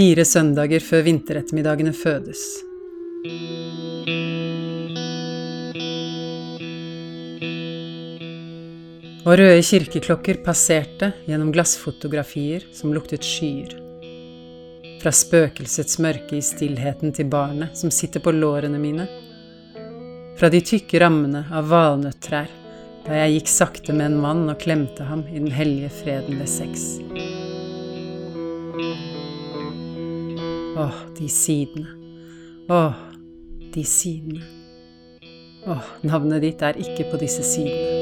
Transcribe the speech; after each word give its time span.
Fire 0.00 0.24
søndager 0.24 0.80
før 0.80 1.02
vinterettermiddagene 1.04 1.90
fødes. 1.92 2.40
Og 9.26 9.34
røde 9.36 9.58
kirkeklokker 9.60 10.38
passerte 10.46 11.10
gjennom 11.26 11.50
glassfotografier 11.52 12.64
som 12.72 12.94
luktet 12.96 13.26
skyer. 13.28 13.74
Fra 15.02 15.12
spøkelsets 15.12 16.00
mørke 16.00 16.38
i 16.38 16.46
stillheten 16.48 17.12
til 17.12 17.28
barnet 17.28 17.76
som 17.76 17.92
sitter 17.92 18.24
på 18.24 18.32
lårene 18.32 18.80
mine. 18.80 19.04
Fra 20.40 20.48
de 20.48 20.62
tykke 20.64 21.02
rammene 21.04 21.44
av 21.52 21.68
valnøttrær 21.74 22.48
da 23.04 23.20
jeg 23.20 23.36
gikk 23.36 23.52
sakte 23.52 23.92
med 23.92 24.14
en 24.14 24.22
mann 24.24 24.46
og 24.48 24.64
klemte 24.64 25.04
ham 25.12 25.26
i 25.28 25.36
den 25.36 25.52
hellige 25.52 25.92
freden 26.00 26.40
ved 26.40 26.48
sex. 26.48 26.88
Åh, 30.80 30.92
de 31.18 31.28
sidene. 31.28 31.86
Åh, 32.68 32.92
de 33.74 33.82
sidene. 33.84 34.40
Åh, 35.68 35.88
navnet 36.08 36.40
ditt 36.40 36.62
er 36.64 36.78
ikke 36.80 37.04
på 37.10 37.18
disse 37.20 37.44
sidene. 37.44 37.98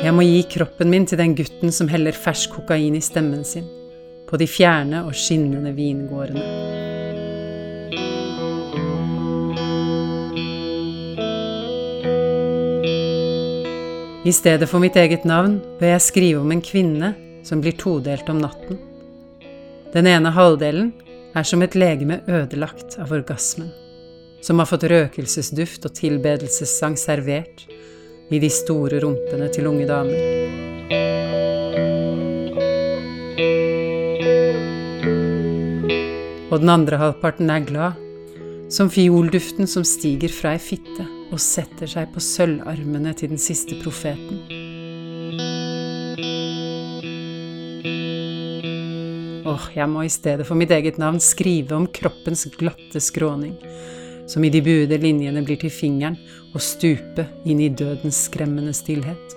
Jeg 0.00 0.14
må 0.16 0.24
gi 0.24 0.38
kroppen 0.48 0.88
min 0.88 1.04
til 1.04 1.20
den 1.20 1.34
gutten 1.36 1.74
som 1.74 1.90
heller 1.92 2.16
fersk 2.16 2.56
kokain 2.56 2.96
i 2.96 3.02
stemmen 3.04 3.44
sin, 3.44 3.68
på 4.30 4.40
de 4.40 4.48
fjerne 4.48 5.04
og 5.04 5.12
skinnende 5.12 5.74
vingårdene. 5.76 6.46
I 14.24 14.32
stedet 14.32 14.72
for 14.72 14.80
mitt 14.80 14.96
eget 14.96 15.28
navn 15.28 15.60
bør 15.76 15.98
jeg 15.98 16.08
skrive 16.08 16.40
om 16.40 16.50
en 16.50 16.64
kvinne 16.64 17.12
som 17.46 17.60
blir 17.62 17.72
todelt 17.78 18.28
om 18.28 18.40
natten. 18.42 18.78
Den 19.94 20.06
ene 20.10 20.32
halvdelen 20.34 20.90
er 21.36 21.46
som 21.46 21.62
et 21.62 21.76
legeme 21.78 22.18
ødelagt 22.26 22.98
av 22.98 23.12
orgasmen, 23.14 23.70
som 24.42 24.58
har 24.58 24.66
fått 24.66 24.88
røkelsesduft 24.90 25.86
og 25.86 25.94
tilbedelsessang 25.94 26.98
servert, 26.98 27.66
i 28.26 28.40
de 28.42 28.50
store 28.50 28.98
rumpene 29.04 29.46
til 29.54 29.68
unge 29.70 29.86
damer. 29.86 30.18
Og 36.50 36.62
den 36.62 36.72
andre 36.72 36.98
halvparten 36.98 37.52
er 37.54 37.62
glad, 37.68 38.02
som 38.72 38.90
fiolduften 38.90 39.70
som 39.70 39.86
stiger 39.86 40.32
fra 40.34 40.56
ei 40.56 40.62
fitte 40.62 41.06
og 41.30 41.38
setter 41.42 41.86
seg 41.90 42.10
på 42.10 42.22
sølvarmene 42.22 43.14
til 43.14 43.30
den 43.36 43.42
siste 43.42 43.78
profeten. 43.84 44.65
Åh, 49.46 49.66
jeg 49.76 49.86
må 49.86 50.02
i 50.02 50.10
stedet 50.10 50.42
for 50.46 50.58
mitt 50.58 50.72
eget 50.74 50.96
navn 50.98 51.20
skrive 51.22 51.76
om 51.76 51.84
kroppens 51.86 52.48
glatte 52.58 52.98
skråning 52.98 53.54
som 54.26 54.42
i 54.42 54.50
de 54.50 54.58
buede 54.58 54.98
linjene 54.98 55.44
blir 55.46 55.60
til 55.60 55.70
fingeren 55.70 56.16
og 56.50 56.64
stupe 56.64 57.28
inn 57.46 57.60
i 57.62 57.68
dødens 57.70 58.24
skremmende 58.26 58.74
stillhet. 58.74 59.36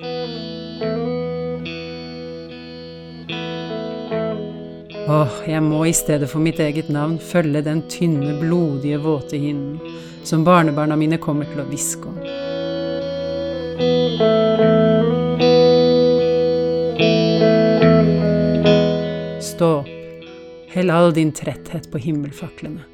Åh, 5.09 5.37
jeg 5.49 5.61
må 5.65 5.83
i 5.85 5.93
stedet 5.93 6.29
for 6.29 6.41
mitt 6.41 6.57
eget 6.61 6.89
navn 6.89 7.19
følge 7.21 7.61
den 7.65 7.85
tynne, 7.89 8.33
blodige, 8.41 8.97
våte 9.05 9.37
hinnen 9.37 9.77
som 10.25 10.43
barnebarna 10.45 10.97
mine 10.97 11.21
kommer 11.21 11.45
til 11.49 11.61
å 11.61 11.69
hviske 11.69 12.09
om. 12.09 12.18
Hell 20.79 20.91
all 20.95 21.11
din 21.11 21.31
tretthet 21.35 21.89
på 21.91 21.99
himmelfaklene. 21.99 22.85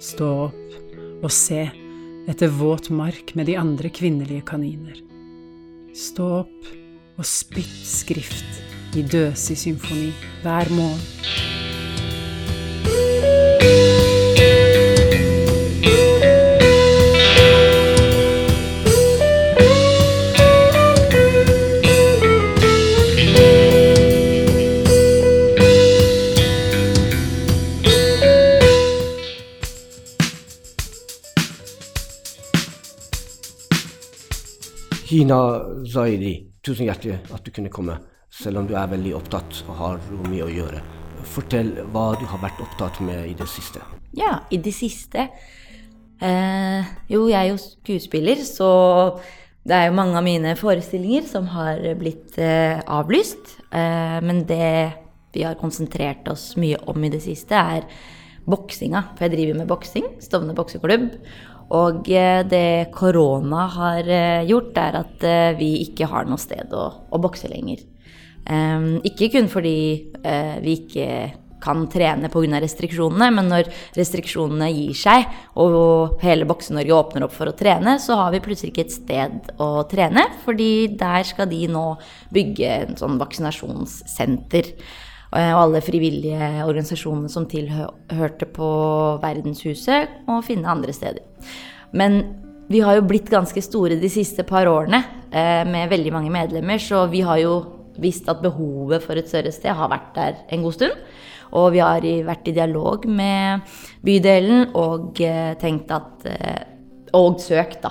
Stå 0.00 0.28
opp, 0.46 0.76
og 1.20 1.28
se 1.34 1.66
etter 2.30 2.54
våt 2.54 2.88
mark 2.94 3.34
med 3.36 3.50
de 3.50 3.58
andre 3.60 3.90
kvinnelige 3.92 4.46
kaniner. 4.48 4.96
Stå 5.92 6.30
opp 6.44 6.70
og 7.18 7.28
spytt 7.28 7.84
skrift 7.84 8.96
i 8.96 9.04
døsig 9.04 9.58
symfoni 9.66 10.14
hver 10.46 10.72
morgen. 10.72 11.47
Hina 35.18 35.64
Zaidi, 35.82 36.36
tusen 36.62 36.86
hjertelig 36.86 37.16
at 37.34 37.42
du 37.42 37.50
kunne 37.50 37.72
komme, 37.74 37.96
selv 38.30 38.60
om 38.60 38.66
du 38.68 38.76
er 38.78 38.86
veldig 38.86 39.16
opptatt 39.18 39.64
og 39.64 39.78
har 39.80 39.96
mye 40.28 40.44
å 40.46 40.52
gjøre. 40.52 40.82
Fortell 41.26 41.72
hva 41.90 42.12
du 42.20 42.22
har 42.30 42.38
vært 42.44 42.60
opptatt 42.62 43.00
med 43.02 43.24
i 43.26 43.32
det 43.34 43.48
siste. 43.50 43.82
Ja, 44.14 44.44
i 44.54 44.60
det 44.62 44.70
siste 44.76 45.24
eh, 45.26 46.86
Jo, 47.10 47.24
jeg 47.26 47.34
er 47.40 47.48
jo 47.50 47.58
skuespiller, 47.58 48.44
så 48.46 48.68
det 49.66 49.74
er 49.74 49.88
jo 49.88 49.96
mange 49.98 50.20
av 50.20 50.26
mine 50.28 50.54
forestillinger 50.60 51.26
som 51.26 51.50
har 51.50 51.82
blitt 51.98 52.38
eh, 52.38 52.78
avlyst. 52.86 53.56
Eh, 53.74 54.20
men 54.22 54.44
det 54.46 54.70
vi 55.34 55.42
har 55.42 55.58
konsentrert 55.58 56.30
oss 56.30 56.52
mye 56.62 56.78
om 56.86 57.02
i 57.02 57.10
det 57.10 57.24
siste, 57.26 57.58
er 57.58 57.90
boksinga. 58.48 59.02
For 59.16 59.26
jeg 59.26 59.34
driver 59.34 59.64
med 59.64 59.74
boksing, 59.74 60.12
Stovner 60.22 60.54
bokseklubb. 60.54 61.10
Og 61.76 62.08
eh, 62.08 62.40
det 62.48 62.88
korona 62.94 63.66
har 63.74 64.08
eh, 64.08 64.46
gjort, 64.48 64.78
er 64.80 65.00
at 65.02 65.26
eh, 65.26 65.56
vi 65.58 65.74
ikke 65.84 66.08
har 66.08 66.28
noe 66.28 66.40
sted 66.40 66.72
å, 66.72 66.86
å 67.12 67.20
bokse 67.20 67.50
lenger. 67.50 67.84
Um, 68.48 69.02
ikke 69.04 69.28
kun 69.34 69.50
fordi 69.52 70.08
uh, 70.22 70.56
vi 70.64 70.78
ikke 70.78 71.08
kan 71.60 71.82
trene 71.90 72.30
pga. 72.32 72.60
restriksjonene, 72.62 73.28
men 73.34 73.50
når 73.50 73.68
restriksjonene 73.98 74.70
gir 74.72 74.94
seg 74.96 75.26
og 75.60 76.22
hele 76.22 76.46
Bokse-Norge 76.48 76.94
åpner 76.94 77.26
opp 77.26 77.34
for 77.34 77.50
å 77.50 77.56
trene, 77.58 77.98
så 78.00 78.16
har 78.22 78.32
vi 78.32 78.40
plutselig 78.40 78.72
ikke 78.72 78.86
et 78.86 78.94
sted 78.94 79.52
å 79.60 79.68
trene, 79.90 80.24
fordi 80.46 80.70
der 80.96 81.26
skal 81.28 81.50
de 81.50 81.66
nå 81.68 81.84
bygge 82.32 82.72
en 82.86 82.96
sånn 83.00 83.18
vaksinasjonssenter. 83.20 84.72
Og 85.28 85.62
alle 85.62 85.80
frivillige 85.84 86.50
organisasjonene 86.64 87.28
som 87.32 87.46
tilhørte 87.48 88.48
på 88.48 88.68
Verdenshuset, 89.22 90.22
og 90.28 90.44
finne 90.46 90.70
andre 90.72 90.94
steder. 90.96 91.24
Men 91.92 92.20
vi 92.68 92.80
har 92.84 92.98
jo 92.98 93.06
blitt 93.08 93.28
ganske 93.32 93.60
store 93.64 93.98
de 94.00 94.10
siste 94.12 94.44
par 94.48 94.68
årene 94.68 95.02
eh, 95.32 95.64
med 95.68 95.92
veldig 95.92 96.14
mange 96.14 96.32
medlemmer, 96.32 96.80
så 96.80 97.06
vi 97.12 97.22
har 97.24 97.40
jo 97.42 97.58
visst 98.00 98.28
at 98.30 98.40
behovet 98.44 99.04
for 99.04 99.18
et 99.18 99.28
større 99.28 99.52
sted 99.52 99.74
har 99.74 99.90
vært 99.92 100.10
der 100.16 100.42
en 100.54 100.64
god 100.64 100.76
stund. 100.78 101.06
Og 101.58 101.70
vi 101.72 101.80
har 101.80 102.04
vært 102.28 102.48
i 102.48 102.56
dialog 102.56 103.06
med 103.08 103.68
bydelen 104.04 104.74
og 104.76 105.20
eh, 105.24 105.54
tenkt 105.60 105.92
at 105.92 106.28
eh, 106.28 106.66
Og 107.16 107.38
søkt, 107.40 107.80
da, 107.80 107.90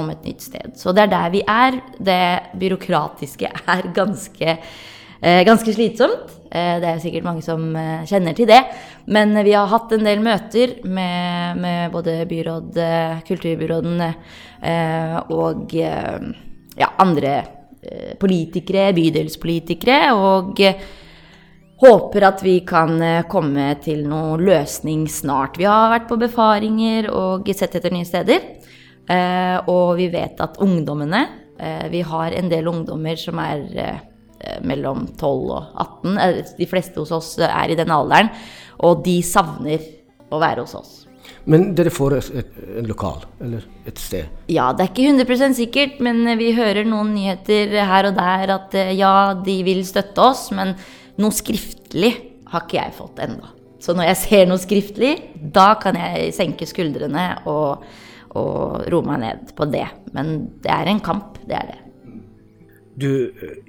om 0.00 0.08
et 0.08 0.22
nytt 0.24 0.40
sted. 0.40 0.70
Så 0.80 0.94
det 0.96 1.02
er 1.02 1.10
der 1.12 1.32
vi 1.34 1.42
er. 1.44 1.74
Det 2.00 2.56
byråkratiske 2.56 3.50
er 3.68 3.90
ganske 3.92 4.54
Eh, 5.22 5.44
ganske 5.46 5.70
slitsomt. 5.70 6.41
Eh, 6.52 6.76
det 6.82 6.88
er 6.88 7.00
sikkert 7.00 7.24
mange 7.24 7.42
som 7.44 7.64
eh, 7.78 8.04
kjenner 8.08 8.36
til 8.36 8.48
det. 8.50 8.60
Men 9.12 9.32
vi 9.44 9.54
har 9.56 9.70
hatt 9.70 9.94
en 9.96 10.04
del 10.04 10.20
møter 10.24 10.76
med, 10.84 11.60
med 11.62 11.94
både 11.94 12.18
byråd, 12.28 12.80
kulturbyråden 13.26 14.02
og 15.32 15.72
ja, 15.74 16.88
andre 17.02 17.32
politikere, 18.22 18.92
bydelspolitikere. 18.94 20.12
Og 20.14 20.60
håper 21.82 22.28
at 22.28 22.44
vi 22.46 22.60
kan 22.68 22.94
komme 23.32 23.72
til 23.82 24.04
noen 24.06 24.44
løsning 24.46 25.08
snart. 25.10 25.58
Vi 25.58 25.66
har 25.66 25.90
vært 25.96 26.06
på 26.12 26.20
befaringer 26.20 27.10
og 27.10 27.50
sett 27.58 27.74
etter 27.80 27.90
nye 27.90 28.06
steder. 28.06 28.46
Og 29.66 29.96
vi 29.98 30.06
vet 30.14 30.38
at 30.40 30.60
ungdommene 30.62 31.24
Vi 31.90 32.00
har 32.06 32.38
en 32.38 32.48
del 32.50 32.70
ungdommer 32.70 33.18
som 33.18 33.42
er 33.42 33.66
Eh, 33.82 34.11
mellom 34.66 35.06
12 35.18 35.52
og 35.52 35.78
18. 35.84 36.18
Eh, 36.18 36.42
de 36.58 36.68
fleste 36.70 37.02
hos 37.02 37.14
oss 37.14 37.34
er 37.42 37.72
i 37.72 37.78
den 37.78 37.92
alderen, 37.94 38.32
og 38.82 39.04
de 39.06 39.20
savner 39.26 39.84
å 40.32 40.40
være 40.42 40.64
hos 40.64 40.76
oss. 40.78 40.92
Men 41.44 41.72
dere 41.74 41.90
får 41.90 42.16
et, 42.18 42.50
en 42.78 42.86
lokal, 42.86 43.24
eller 43.42 43.64
et 43.88 43.98
sted? 43.98 44.30
Ja, 44.50 44.68
det 44.74 44.84
er 44.84 44.92
ikke 44.92 45.08
100 45.10 45.56
sikkert, 45.58 45.98
men 46.04 46.22
vi 46.38 46.52
hører 46.54 46.86
noen 46.86 47.12
nyheter 47.16 47.74
her 47.88 48.10
og 48.10 48.18
der 48.18 48.54
at 48.56 48.76
eh, 48.78 48.94
ja, 48.98 49.32
de 49.38 49.58
vil 49.66 49.82
støtte 49.86 50.22
oss, 50.22 50.48
men 50.54 50.76
noe 51.22 51.34
skriftlig 51.34 52.14
har 52.52 52.66
ikke 52.66 52.78
jeg 52.78 52.96
fått 52.98 53.22
ennå. 53.24 53.50
Så 53.82 53.96
når 53.98 54.12
jeg 54.12 54.20
ser 54.20 54.46
noe 54.46 54.62
skriftlig, 54.62 55.12
da 55.34 55.72
kan 55.82 55.98
jeg 55.98 56.30
senke 56.36 56.68
skuldrene 56.70 57.24
og, 57.50 57.82
og 58.38 58.84
roe 58.92 59.06
meg 59.08 59.22
ned 59.24 59.54
på 59.58 59.66
det. 59.72 59.88
Men 60.14 60.36
det 60.62 60.70
er 60.70 60.90
en 60.92 61.02
kamp, 61.02 61.40
det 61.48 61.58
er 61.58 61.72
det. 61.72 61.80
Du, 63.02 63.08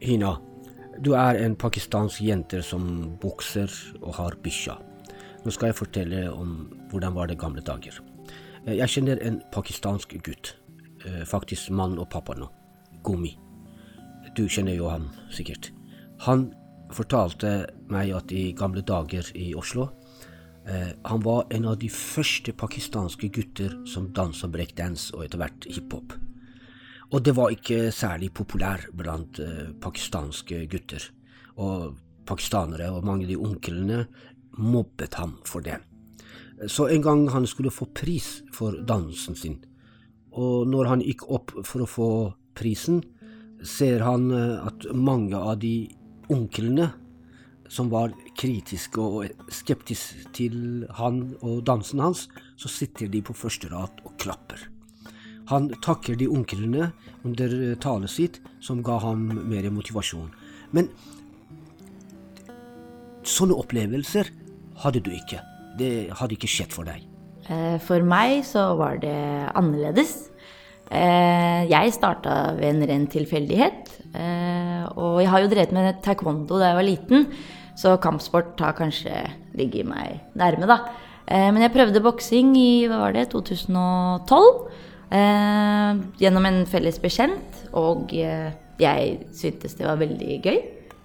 Hina. 0.03 0.35
Du 1.03 1.11
er 1.19 1.35
en 1.43 1.55
pakistansk 1.59 2.21
jente 2.23 2.61
som 2.63 2.83
bukser 3.19 3.71
og 3.99 4.13
har 4.15 4.37
bikkja. 4.43 4.77
Nå 5.43 5.51
skal 5.51 5.71
jeg 5.71 5.75
fortelle 5.75 6.21
om 6.31 6.53
hvordan 6.91 7.15
var 7.17 7.27
det 7.27 7.39
gamle 7.41 7.61
dager. 7.61 7.97
Eh, 8.65 8.77
Jeg 8.77 8.87
kjenner 8.89 9.19
en 9.21 9.41
pakistansk 9.51 10.15
gutt. 10.23 10.55
Eh, 11.05 11.25
Faktisk 11.25 11.71
mann 11.71 11.99
og 11.99 12.09
pappa 12.09 12.33
nå. 12.33 12.47
Gummi. 13.03 13.37
Du 14.35 14.47
kjenner 14.47 14.77
jo 14.77 14.87
han 14.87 15.09
sikkert. 15.29 15.71
Han 16.19 16.53
fortalte 16.91 17.67
meg 17.89 18.13
at 18.15 18.31
i 18.31 18.53
gamle 18.53 18.81
dager 18.81 19.27
i 19.35 19.53
Oslo 19.55 19.89
eh, 20.67 20.93
Han 21.03 21.19
var 21.19 21.47
en 21.51 21.65
av 21.65 21.79
de 21.79 21.89
første 21.89 22.53
pakistanske 22.53 23.27
gutter 23.29 23.75
som 23.85 24.13
dansa 24.13 24.47
breakdance 24.47 25.11
og 25.13 25.25
etter 25.25 25.37
hvert 25.37 25.67
hiphop. 25.67 26.13
Og 27.13 27.21
det 27.21 27.35
var 27.37 27.53
ikke 27.53 27.91
særlig 27.93 28.31
populær 28.33 28.87
blant 28.97 29.39
eh, 29.39 29.69
pakistanske 29.81 30.63
gutter. 30.71 31.03
Og 31.61 31.93
pakistanere 32.25 32.89
og 32.89 33.05
mange 33.05 33.27
av 33.27 33.33
de 33.33 33.37
onklene 33.37 33.99
mobbet 34.57 35.19
ham 35.19 35.37
for 35.45 35.65
det. 35.65 35.77
Så 36.69 36.87
en 36.89 37.03
gang 37.03 37.27
han 37.33 37.45
skulle 37.49 37.73
få 37.73 37.89
pris 37.93 38.41
for 38.53 38.77
dansen 38.87 39.35
sin, 39.35 39.57
og 40.33 40.69
når 40.69 40.89
han 40.89 41.03
gikk 41.03 41.25
opp 41.29 41.51
for 41.67 41.83
å 41.83 41.89
få 41.89 42.09
prisen, 42.57 43.01
ser 43.63 44.01
han 44.05 44.29
eh, 44.33 44.65
at 44.65 44.89
mange 44.93 45.37
av 45.37 45.59
de 45.61 45.91
onklene 46.33 46.89
som 47.69 47.89
var 47.93 48.13
kritiske 48.37 49.01
og 49.01 49.49
skeptiske 49.53 50.29
til 50.35 50.85
han 50.97 51.25
og 51.41 51.63
dansen 51.67 52.01
hans, 52.03 52.27
så 52.57 52.69
sitter 52.69 53.09
de 53.09 53.23
på 53.25 53.37
første 53.37 53.69
rad 53.73 54.03
og 54.05 54.17
klapper. 54.21 54.72
Han 55.51 55.69
takker 55.83 56.15
de 56.19 56.27
onklene 56.31 56.91
under 57.27 57.51
eh, 57.71 57.75
talet 57.83 58.11
sitt, 58.11 58.39
som 58.63 58.83
ga 58.85 58.99
ham 59.03 59.25
mer 59.49 59.67
motivasjon. 59.75 60.29
Men 60.71 60.87
sånne 63.27 63.55
opplevelser 63.59 64.29
hadde 64.83 65.01
du 65.03 65.11
ikke. 65.15 65.41
Det 65.79 65.91
hadde 66.19 66.37
ikke 66.37 66.49
skjedd 66.51 66.75
for 66.75 66.87
deg. 66.87 67.03
Eh, 67.49 67.77
For 67.83 68.03
meg 68.07 68.43
så 68.47 68.69
var 68.79 68.99
det 69.03 69.15
annerledes. 69.55 70.29
Eh, 70.91 71.63
Jeg 71.69 71.93
starta 71.95 72.53
ved 72.57 72.69
en 72.75 72.87
ren 72.89 73.07
tilfeldighet. 73.07 73.91
Og 74.93 75.21
jeg 75.23 75.29
har 75.31 75.41
jo 75.41 75.49
drevet 75.49 75.71
med 75.73 76.01
taekwondo 76.05 76.59
da 76.61 76.67
jeg 76.69 76.77
var 76.77 76.85
liten, 76.85 77.23
så 77.73 77.95
kampsport 77.97 78.59
har 78.61 78.75
kanskje 78.77 79.23
ligget 79.57 79.87
meg 79.89 80.19
nærme, 80.37 80.67
da. 80.69 80.75
Men 81.25 81.63
jeg 81.63 81.73
prøvde 81.73 82.03
boksing 82.03 82.51
i 82.59 82.85
hva 82.85 82.99
var 83.07 83.15
det, 83.15 83.23
2012. 83.33 84.69
eh, 85.13 86.01
Gjennom 86.21 86.45
en 86.49 86.61
felles 86.69 86.99
bekjent, 87.01 87.65
og 87.77 88.13
eh, 88.17 88.53
jeg 88.81 89.17
syntes 89.35 89.75
det 89.77 89.87
var 89.87 89.99
veldig 90.01 90.37
gøy. 90.43 90.61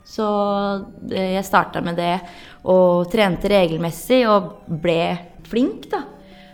Så 0.08 0.28
eh, 1.12 1.34
jeg 1.36 1.46
starta 1.46 1.82
med 1.84 1.98
det 2.00 2.14
og 2.68 3.08
trente 3.12 3.50
regelmessig 3.52 4.22
og 4.28 4.64
ble 4.82 5.02
flink, 5.48 5.90
da. 5.92 6.04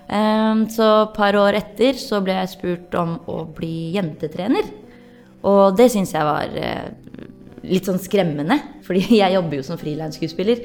Så 0.05 0.85
et 0.85 1.15
par 1.17 1.35
år 1.41 1.57
etter 1.57 1.97
så 1.97 2.19
ble 2.23 2.35
jeg 2.37 2.51
spurt 2.53 2.93
om 3.01 3.15
å 3.33 3.39
bli 3.57 3.95
jentetrener. 3.95 4.67
Og 5.49 5.79
det 5.79 5.87
syns 5.91 6.13
jeg 6.13 6.27
var 6.29 6.53
litt 7.65 7.89
sånn 7.89 7.99
skremmende, 7.99 8.59
fordi 8.85 9.17
jeg 9.23 9.35
jobber 9.35 9.59
jo 9.59 9.65
som 9.65 9.81
frilansskuespiller. 9.81 10.61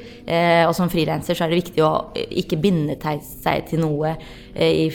Og 0.68 0.74
som 0.76 0.92
frilanser 0.92 1.34
så 1.34 1.46
er 1.46 1.54
det 1.54 1.62
viktig 1.62 1.82
å 1.82 1.90
ikke 2.12 2.60
binde 2.60 3.00
seg 3.24 3.64
til 3.72 3.80
noe 3.80 4.12
i, 4.54 4.90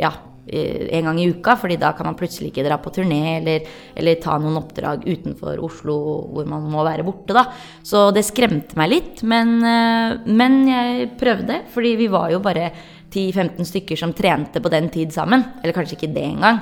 ja, 0.00 0.14
en 0.50 1.08
gang 1.08 1.18
i 1.22 1.28
uka, 1.30 1.54
fordi 1.60 1.76
da 1.80 1.92
kan 1.96 2.08
man 2.08 2.16
plutselig 2.18 2.50
ikke 2.50 2.64
dra 2.66 2.78
på 2.82 2.92
turné 2.94 3.36
eller, 3.36 3.66
eller 3.94 4.20
ta 4.22 4.36
noen 4.40 4.58
oppdrag 4.58 5.04
utenfor 5.06 5.60
Oslo 5.62 5.96
hvor 6.34 6.48
man 6.50 6.66
må 6.72 6.84
være 6.86 7.06
borte, 7.06 7.36
da. 7.36 7.46
Så 7.86 8.08
det 8.14 8.26
skremte 8.26 8.78
meg 8.80 8.90
litt, 8.92 9.22
men, 9.22 9.58
eh, 9.62 10.16
men 10.26 10.60
jeg 10.68 11.12
prøvde, 11.20 11.62
fordi 11.74 11.94
vi 12.00 12.10
var 12.12 12.32
jo 12.34 12.42
bare 12.44 12.70
10-15 13.10 13.66
stykker 13.66 13.98
som 13.98 14.14
trente 14.16 14.62
på 14.62 14.72
den 14.72 14.88
tid 14.90 15.12
sammen. 15.14 15.44
Eller 15.62 15.74
kanskje 15.76 15.98
ikke 15.98 16.12
det 16.14 16.26
engang. 16.28 16.60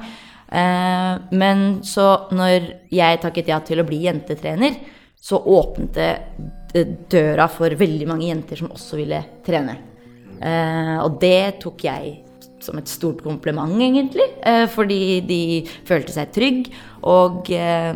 Eh, 0.49 1.15
men 1.37 1.67
så 1.85 2.29
når 2.33 2.71
jeg 2.93 3.21
takket 3.25 3.53
ja 3.53 3.61
til 3.65 3.83
å 3.83 3.89
bli 3.89 4.05
jentetrener, 4.07 4.79
så 5.21 5.41
åpnet 5.41 5.93
det 6.73 6.85
døra 7.11 7.49
for 7.51 7.75
veldig 7.75 8.07
mange 8.09 8.29
jenter 8.29 8.61
som 8.61 8.73
også 8.73 9.01
ville 9.01 9.21
trene. 9.45 9.77
Eh, 10.39 10.97
og 11.03 11.19
det 11.21 11.59
tok 11.63 11.85
jeg 11.89 12.28
som 12.65 12.79
et 12.79 12.91
stort 12.91 13.23
kompliment, 13.25 13.75
egentlig. 13.83 14.27
Eh, 14.47 14.67
fordi 14.71 15.21
de 15.27 15.43
følte 15.89 16.15
seg 16.15 16.33
trygg. 16.35 16.69
Og, 17.07 17.51
eh, 17.51 17.95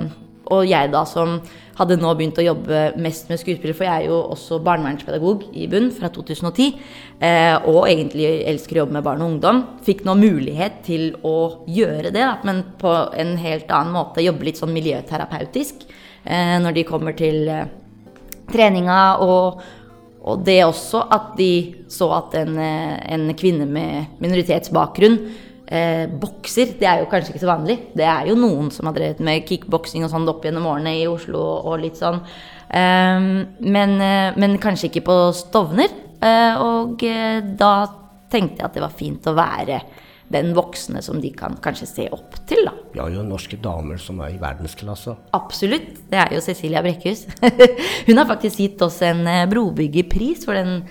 og 0.53 0.67
jeg 0.69 0.93
da 0.93 1.05
som 1.09 1.41
hadde 1.79 1.97
nå 1.97 2.11
begynt 2.15 2.39
å 2.39 2.45
jobbe 2.45 2.81
mest 3.01 3.31
med 3.31 3.41
skuespillere, 3.41 3.75
for 3.75 3.89
jeg 3.89 4.05
er 4.05 4.11
jo 4.11 4.19
også 4.35 4.61
barnevernspedagog 4.63 5.47
i 5.57 5.67
bunn 5.73 5.89
fra 5.95 6.11
2010, 6.13 6.77
eh, 7.25 7.57
og 7.65 7.89
egentlig 7.89 8.45
elsker 8.51 8.77
å 8.77 8.83
jobbe 8.83 8.99
med 8.99 9.07
barn 9.07 9.23
og 9.25 9.31
ungdom, 9.33 9.63
fikk 9.83 10.05
nå 10.05 10.15
mulighet 10.21 10.83
til 10.85 11.15
å 11.25 11.65
gjøre 11.67 12.13
det, 12.13 12.21
da, 12.21 12.37
men 12.45 12.63
på 12.79 12.93
en 13.17 13.39
helt 13.41 13.73
annen 13.73 13.97
måte, 13.97 14.23
jobbe 14.23 14.51
litt 14.51 14.61
sånn 14.61 14.75
miljøterapeutisk 14.77 15.87
når 16.23 16.77
de 16.77 16.85
kommer 16.87 17.17
til 17.19 17.49
treninga, 18.53 19.19
og, 19.25 19.59
og 20.23 20.45
det 20.47 20.61
også 20.65 21.01
at 21.13 21.33
de 21.39 21.53
så 21.91 22.09
at 22.15 22.37
en, 22.39 22.59
eh, 22.59 22.99
en 23.15 23.33
kvinne 23.39 23.67
med 23.67 24.21
minoritetsbakgrunn 24.23 25.17
eh, 25.67 26.05
bokser. 26.07 26.77
Det 26.79 26.87
er 26.87 27.03
jo 27.03 27.09
kanskje 27.11 27.35
ikke 27.35 27.43
så 27.43 27.51
vanlig. 27.51 27.79
Det 27.97 28.07
er 28.07 28.29
jo 28.31 28.39
noen 28.39 28.71
som 28.75 28.87
har 28.89 28.97
drevet 28.97 29.23
med 29.25 29.47
kickboksing 29.49 30.07
og 30.07 30.13
sånn 30.13 30.29
opp 30.31 30.47
gjennom 30.47 30.69
årene 30.71 30.95
i 31.01 31.09
Oslo 31.11 31.43
og 31.43 31.81
litt 31.83 31.99
sånn. 31.99 32.21
Eh, 32.71 33.27
men, 33.59 33.97
eh, 33.99 34.39
men 34.39 34.61
kanskje 34.63 34.93
ikke 34.93 35.07
på 35.11 35.19
Stovner. 35.37 35.91
Eh, 36.23 36.63
og 36.63 37.03
eh, 37.03 37.43
da 37.59 37.75
tenkte 38.33 38.63
jeg 38.63 38.69
at 38.69 38.79
det 38.79 38.85
var 38.85 38.97
fint 38.97 39.27
å 39.27 39.37
være 39.37 39.83
den 40.33 40.51
voksne 40.57 41.03
som 41.05 41.21
de 41.23 41.31
kan 41.37 41.55
kanskje 41.63 41.87
se 41.91 42.07
opp 42.15 42.37
til, 42.49 42.65
da. 42.67 42.73
Vi 42.95 43.01
har 43.03 43.13
jo 43.15 43.23
norske 43.27 43.59
damer 43.63 44.01
som 44.01 44.21
er 44.25 44.35
i 44.35 44.41
verdensklasse. 44.43 45.15
Absolutt. 45.37 45.91
Det 46.11 46.19
er 46.25 46.35
jo 46.37 46.43
Cecilia 46.45 46.83
Brekkhus. 46.85 47.27
Hun 48.09 48.19
har 48.21 48.29
faktisk 48.31 48.63
gitt 48.65 48.83
oss 48.85 49.01
en 49.07 49.25
eh, 49.29 49.45
brobyggerpris 49.51 50.47
for 50.49 50.59
den, 50.59 50.83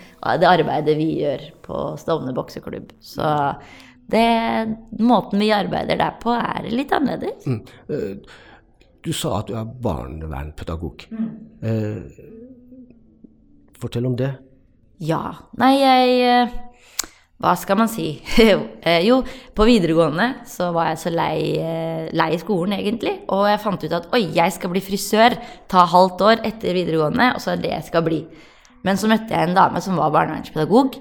det 0.41 0.49
arbeidet 0.49 0.97
vi 0.99 1.09
gjør 1.23 1.47
på 1.65 1.81
Stovner 2.01 2.35
bokseklubb. 2.37 2.93
Så 3.01 3.31
det, 4.11 4.27
måten 4.99 5.39
vi 5.39 5.51
arbeider 5.55 5.99
der 6.01 6.17
på, 6.21 6.33
er 6.35 6.67
litt 6.71 6.91
annerledes. 6.95 7.45
Mm. 7.47 7.61
Eh, 7.89 8.39
Du 9.01 9.09
sa 9.17 9.39
at 9.39 9.47
du 9.49 9.55
er 9.57 9.65
barnevernpedagog. 9.81 11.07
Eh, 11.65 12.01
fortell 13.81 14.05
om 14.05 14.13
det. 14.19 14.35
Ja. 15.01 15.23
Nei, 15.57 15.71
jeg 15.81 16.19
eh, 16.27 16.59
Hva 17.41 17.55
skal 17.57 17.79
man 17.79 17.89
si? 17.89 18.13
Eh, 18.81 19.03
jo, 19.05 19.19
på 19.53 19.65
videregående 19.67 20.43
så 20.49 20.71
var 20.73 20.91
jeg 20.91 20.99
så 21.03 21.11
lei, 21.13 21.35
eh, 21.61 22.07
lei 22.17 22.31
skolen, 22.41 22.73
egentlig. 22.77 23.13
Og 23.33 23.43
jeg 23.49 23.61
fant 23.61 23.83
ut 23.85 23.93
at 23.93 24.07
oi, 24.17 24.23
jeg 24.33 24.53
skal 24.55 24.71
bli 24.73 24.81
frisør. 24.81 25.35
Ta 25.69 25.85
halvt 25.89 26.23
år 26.25 26.41
etter 26.49 26.73
videregående, 26.77 27.31
og 27.35 27.43
så 27.43 27.53
er 27.53 27.61
det 27.61 27.73
jeg 27.75 27.87
skal 27.89 28.05
bli. 28.05 28.23
Men 28.85 28.97
så 28.97 29.09
møtte 29.09 29.33
jeg 29.33 29.49
en 29.49 29.57
dame 29.57 29.81
som 29.85 29.99
var 30.01 30.13
barnevernspedagog, 30.15 30.97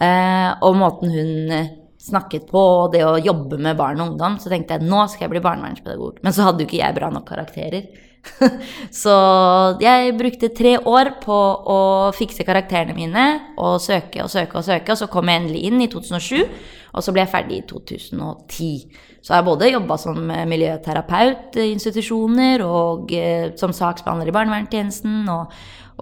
eh, 0.00 0.50
og 0.64 0.78
måten 0.80 1.12
hun 1.12 1.52
snakket 2.00 2.48
på, 2.48 2.64
og 2.84 2.92
det 2.94 3.04
å 3.04 3.18
jobbe 3.20 3.60
med 3.60 3.76
barn 3.76 4.00
og 4.00 4.14
ungdom, 4.14 4.38
så 4.40 4.52
tenkte 4.52 4.78
jeg 4.78 4.88
nå 4.88 5.04
skal 5.08 5.26
jeg 5.26 5.36
bli 5.36 5.44
barnevernspedagog. 5.44 6.22
Men 6.24 6.36
så 6.36 6.48
hadde 6.48 6.64
jo 6.64 6.70
ikke 6.70 6.80
jeg 6.80 6.96
bra 6.96 7.12
nok 7.12 7.28
karakterer. 7.28 8.07
så 9.02 9.14
jeg 9.82 10.14
brukte 10.18 10.50
tre 10.54 10.76
år 10.78 11.14
på 11.22 11.36
å 11.74 11.78
fikse 12.16 12.46
karakterene 12.46 12.96
mine 12.96 13.26
og 13.60 13.78
søke 13.82 14.22
og 14.24 14.30
søke 14.32 14.58
og 14.60 14.66
søke, 14.66 14.94
og 14.94 15.00
så 15.00 15.08
kom 15.10 15.30
jeg 15.30 15.42
endelig 15.42 15.62
inn 15.68 15.84
i 15.84 15.90
2007, 15.90 16.42
og 16.94 17.04
så 17.04 17.14
ble 17.14 17.24
jeg 17.24 17.32
ferdig 17.32 17.60
i 17.60 17.66
2010. 17.68 18.98
Så 19.22 19.32
jeg 19.32 19.36
har 19.36 19.46
både 19.46 19.70
jobba 19.72 19.98
som 20.00 20.18
miljøterapeut 20.48 21.58
i 21.60 21.70
institusjoner 21.74 22.64
og 22.64 23.12
eh, 23.12 23.50
som 23.60 23.74
saksbehandler 23.76 24.30
i 24.30 24.36
barnevernstjenesten 24.36 25.28
og, 25.32 25.56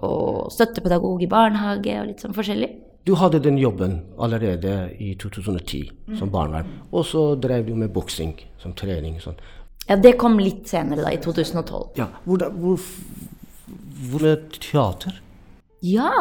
og 0.05 0.51
støttepedagog 0.53 1.25
i 1.25 1.31
barnehage 1.31 1.97
og 2.01 2.11
litt 2.11 2.23
sånn 2.23 2.37
forskjellig. 2.37 2.71
Du 3.07 3.13
hadde 3.15 3.39
den 3.39 3.55
jobben 3.59 4.01
allerede 4.19 4.89
i 4.99 5.13
2010 5.15 6.17
som 6.19 6.31
barnevern, 6.31 6.67
og 6.91 7.05
så 7.07 7.21
drev 7.39 7.69
du 7.69 7.77
med 7.79 7.93
boksing 7.95 8.33
som 8.59 8.73
trening. 8.75 9.15
Sånn. 9.23 9.37
Ja, 9.87 9.95
det 10.03 10.17
kom 10.19 10.35
litt 10.41 10.67
senere, 10.67 11.05
da, 11.05 11.13
i 11.15 11.21
2012. 11.23 11.95
Ja, 11.99 12.09
hvor, 12.27 12.43
hvor, 12.59 12.83
hvor 14.11 14.27
er 14.27 14.41
teater? 14.51 15.21
Ja. 15.85 16.11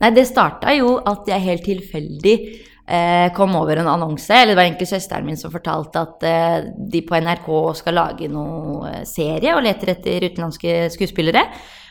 Nei, 0.00 0.12
det 0.14 0.28
starta 0.30 0.72
jo 0.76 0.94
at 1.08 1.28
jeg 1.28 1.44
helt 1.44 1.66
tilfeldig 1.66 2.36
eh, 2.86 3.28
kom 3.36 3.56
over 3.58 3.82
en 3.82 3.90
annonse. 3.90 4.32
Eller 4.34 4.54
det 4.54 4.60
var 4.60 4.68
egentlig 4.68 4.88
søsteren 4.90 5.28
min 5.28 5.38
som 5.40 5.52
fortalte 5.52 6.02
at 6.02 6.26
eh, 6.28 6.56
de 6.92 7.02
på 7.06 7.18
NRK 7.20 7.50
skal 7.82 7.98
lage 7.98 8.30
noe 8.32 8.88
eh, 8.90 9.04
serie 9.08 9.56
og 9.56 9.64
leter 9.66 9.94
etter 9.96 10.28
utenlandske 10.30 10.76
skuespillere. 10.94 11.44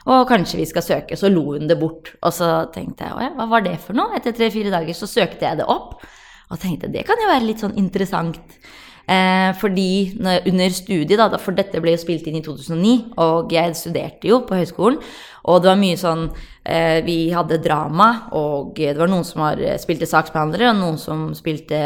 Og 0.09 0.25
kanskje 0.29 0.61
vi 0.63 0.69
skal 0.69 0.85
søke. 0.85 1.19
Så 1.19 1.29
lo 1.29 1.51
hun 1.51 1.69
det 1.69 1.77
bort. 1.79 2.15
Og 2.21 2.33
så 2.33 2.51
tenkte 2.73 3.07
jeg 3.07 3.17
å 3.17 3.25
ja, 3.27 3.33
hva 3.37 3.49
var 3.51 3.65
det 3.67 3.77
for 3.83 3.97
noe? 3.97 4.15
Etter 4.17 4.35
tre-fire 4.37 4.73
dager 4.73 4.97
så 4.97 5.09
søkte 5.09 5.45
jeg 5.45 5.61
det 5.61 5.69
opp. 5.69 5.99
Og 6.51 6.59
tenkte 6.59 6.89
det 6.91 7.05
kan 7.07 7.19
jo 7.21 7.29
være 7.29 7.47
litt 7.47 7.61
sånn 7.63 7.77
interessant. 7.79 8.41
Eh, 9.11 9.49
fordi 9.59 10.13
når, 10.23 10.45
under 10.47 10.69
studiet, 10.71 11.19
da, 11.19 11.39
for 11.41 11.57
dette 11.57 11.81
ble 11.83 11.95
jo 11.95 11.99
spilt 11.99 12.29
inn 12.29 12.37
i 12.39 12.43
2009, 12.45 12.93
og 13.19 13.51
jeg 13.51 13.75
studerte 13.75 14.29
jo 14.29 14.39
på 14.47 14.55
høyskolen, 14.59 15.01
og 15.51 15.63
det 15.63 15.71
var 15.71 15.79
mye 15.81 15.97
sånn 15.97 16.27
eh, 16.29 17.01
Vi 17.03 17.17
hadde 17.33 17.57
drama, 17.63 18.11
og 18.37 18.75
det 18.77 18.93
var 18.99 19.09
noen 19.11 19.25
som 19.27 19.43
var, 19.43 19.59
spilte 19.81 20.07
saksbehandlere, 20.07 20.69
og 20.71 20.79
noen 20.79 21.01
som 21.01 21.31
spilte 21.35 21.81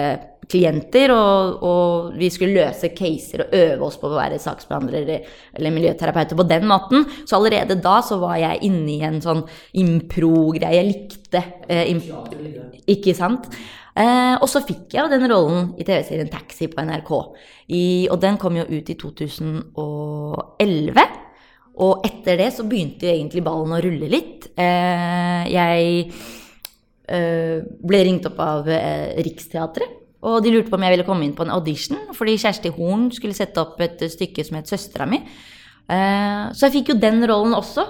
klienter, 0.51 1.13
og, 1.13 1.63
og, 1.65 2.11
vi 2.19 2.29
skulle 2.33 2.59
løse 2.59 2.91
caser 2.95 3.45
og 3.45 3.55
øve 3.57 3.87
oss 3.87 3.97
på 4.01 4.09
å 4.09 4.17
være 4.17 4.41
saksbehandlere 4.41 5.17
eller 5.57 5.75
miljøterapeuter 5.75 6.37
på 6.37 6.47
den 6.49 6.67
måten. 6.69 7.07
Så 7.25 7.39
allerede 7.39 7.79
da 7.81 7.95
så 8.05 8.19
var 8.21 8.37
jeg 8.41 8.63
inne 8.67 8.91
i 8.97 9.01
en 9.07 9.21
sånn 9.23 9.43
impro-greie. 9.81 10.75
Jeg 10.75 10.91
likte 10.91 11.41
eh, 11.69 11.85
imp 11.91 12.05
Ikke 12.91 13.13
sant? 13.17 13.43
Eh, 13.95 14.35
og 14.35 14.47
så 14.51 14.59
fikk 14.65 14.93
jeg 14.93 15.05
jo 15.05 15.11
den 15.13 15.29
rollen 15.31 15.69
i 15.79 15.83
TV-serien 15.87 16.31
Taxi 16.31 16.67
på 16.71 16.83
NRK. 16.83 17.11
I, 17.71 17.83
og 18.11 18.17
den 18.21 18.37
kom 18.41 18.57
jo 18.59 18.65
ut 18.67 18.89
i 18.91 18.97
2011. 18.99 21.05
Og 21.85 21.93
etter 22.07 22.33
det 22.39 22.49
så 22.55 22.63
begynte 22.67 23.11
egentlig 23.11 23.43
ballen 23.43 23.75
å 23.75 23.83
rulle 23.83 24.07
litt. 24.11 24.41
Eh, 24.55 25.43
jeg 25.51 25.83
eh, 27.11 27.57
ble 27.63 27.99
ringt 28.07 28.27
opp 28.29 28.39
av 28.43 28.69
eh, 28.71 29.15
Riksteatret 29.25 30.04
og 30.25 30.41
de 30.43 30.53
lurte 30.53 30.71
på 30.71 30.79
om 30.79 30.85
jeg 30.85 30.95
ville 30.95 31.05
komme 31.07 31.27
inn 31.27 31.35
på 31.37 31.45
en 31.45 31.53
audition, 31.53 31.99
fordi 32.17 32.37
Kjersti 32.41 32.71
Horn 32.73 33.11
skulle 33.13 33.37
sette 33.37 33.61
opp 33.61 33.81
et 33.85 34.01
stykke 34.11 34.45
som 34.45 34.57
het 34.57 34.71
'Søstera 34.71 35.05
mi'. 35.05 35.21
Eh, 35.85 36.43
så 36.53 36.65
jeg 36.65 36.79
fikk 36.79 36.89
jo 36.93 37.01
den 37.01 37.21
rollen 37.29 37.53
også. 37.53 37.85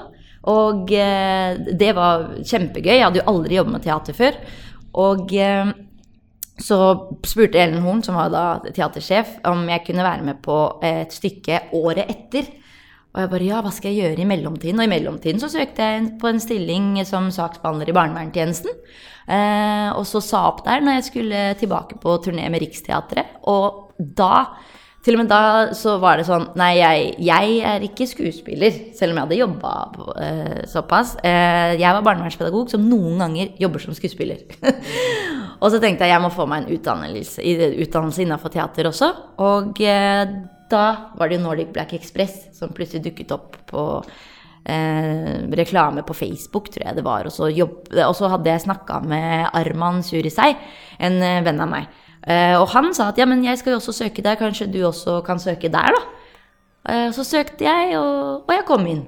Og 0.51 0.91
eh, 0.91 1.57
det 1.73 1.95
var 1.97 2.35
kjempegøy. 2.43 2.93
Jeg 2.93 3.05
hadde 3.05 3.21
jo 3.21 3.29
aldri 3.31 3.57
jobbet 3.57 3.77
med 3.77 3.85
teater 3.85 4.17
før. 4.17 4.37
Og 4.93 5.33
eh, 5.33 5.71
så 6.61 6.77
spurte 7.25 7.59
Ellen 7.59 7.83
Horn, 7.83 8.03
som 8.03 8.15
var 8.19 8.29
da 8.31 8.45
teatersjef, 8.67 9.39
om 9.47 9.65
jeg 9.69 9.83
kunne 9.87 10.05
være 10.05 10.27
med 10.27 10.41
på 10.43 10.59
et 10.85 11.15
stykke 11.15 11.65
året 11.73 12.05
etter. 12.11 12.51
Og 13.15 13.21
jeg 13.23 13.31
bare 13.31 13.47
ja, 13.47 13.61
hva 13.63 13.71
skal 13.71 13.93
jeg 13.93 14.03
gjøre 14.03 14.23
i 14.25 14.27
mellomtiden? 14.27 14.79
Og 14.81 14.89
i 14.89 14.91
mellomtiden 14.91 15.39
så 15.39 15.47
søkte 15.51 15.87
jeg 15.87 16.07
på 16.19 16.27
en 16.27 16.41
stilling 16.43 16.95
som 17.07 17.29
saksbehandler 17.31 17.87
i 17.87 17.95
barnevernstjenesten. 17.95 18.73
Eh, 19.31 19.89
og 19.95 20.03
så 20.05 20.19
sa 20.21 20.43
opp 20.51 20.65
der 20.65 20.83
når 20.83 20.99
jeg 20.99 21.05
skulle 21.07 21.43
tilbake 21.61 21.95
på 22.01 22.17
turné 22.25 22.49
med 22.51 22.59
Riksteatret. 22.65 23.37
Og 23.47 23.95
da, 23.95 24.49
til 25.05 25.15
og 25.15 25.21
med 25.21 25.29
da, 25.31 25.39
så 25.79 25.95
var 26.03 26.19
det 26.19 26.25
sånn 26.27 26.49
Nei, 26.59 26.73
jeg, 26.81 27.13
jeg 27.23 27.53
er 27.71 27.85
ikke 27.87 28.09
skuespiller, 28.09 28.81
selv 28.97 29.13
om 29.13 29.21
jeg 29.21 29.27
hadde 29.29 29.39
jobba 29.39 29.71
eh, 30.25 30.59
såpass. 30.73 31.15
Eh, 31.23 31.77
jeg 31.79 31.95
var 31.95 32.03
barnevernspedagog 32.09 32.73
som 32.73 32.83
noen 32.83 33.23
ganger 33.23 33.55
jobber 33.63 33.85
som 33.85 33.95
skuespiller. 33.95 34.43
og 35.63 35.71
så 35.71 35.79
tenkte 35.79 36.03
jeg 36.03 36.17
jeg 36.17 36.25
må 36.25 36.33
få 36.35 36.49
meg 36.51 36.65
en 36.65 36.75
utdannelse, 36.75 37.47
utdannelse 37.87 38.27
innafor 38.27 38.51
teater 38.59 38.91
også. 38.91 39.13
Og 39.47 39.79
eh, 39.87 40.35
da 40.71 40.85
var 41.17 41.29
det 41.29 41.39
jo 41.39 41.43
Nordic 41.45 41.73
Black 41.75 41.93
Express 41.97 42.47
som 42.57 42.73
plutselig 42.75 43.05
dukket 43.05 43.33
opp 43.35 43.57
på 43.69 43.83
eh, 44.65 45.45
reklame 45.59 46.03
på 46.07 46.17
Facebook, 46.17 46.71
tror 46.73 46.87
jeg 46.87 46.97
det 46.97 47.05
var. 47.05 47.27
Og 47.27 47.33
så, 47.33 47.49
jobb, 47.53 47.91
og 47.93 48.15
så 48.17 48.31
hadde 48.33 48.51
jeg 48.51 48.65
snakka 48.65 49.01
med 49.05 49.49
Arman 49.53 50.01
Surisei, 50.05 50.53
en 50.99 51.21
eh, 51.21 51.41
venn 51.45 51.61
av 51.61 51.71
meg. 51.71 51.89
Eh, 52.25 52.55
og 52.57 52.69
han 52.73 52.89
sa 52.97 53.11
at 53.11 53.19
ja, 53.21 53.27
men 53.29 53.43
jeg 53.45 53.61
skal 53.61 53.75
jo 53.75 53.81
også 53.81 53.93
søke 54.03 54.25
der, 54.25 54.39
kanskje 54.39 54.71
du 54.73 54.81
også 54.87 55.19
kan 55.25 55.41
søke 55.41 55.69
der, 55.73 55.93
da. 55.93 56.05
Eh, 56.89 57.11
så 57.13 57.25
søkte 57.25 57.67
jeg, 57.67 57.93
og, 57.99 58.47
og 58.47 58.55
jeg 58.55 58.67
kom 58.69 58.89
inn. 58.89 59.05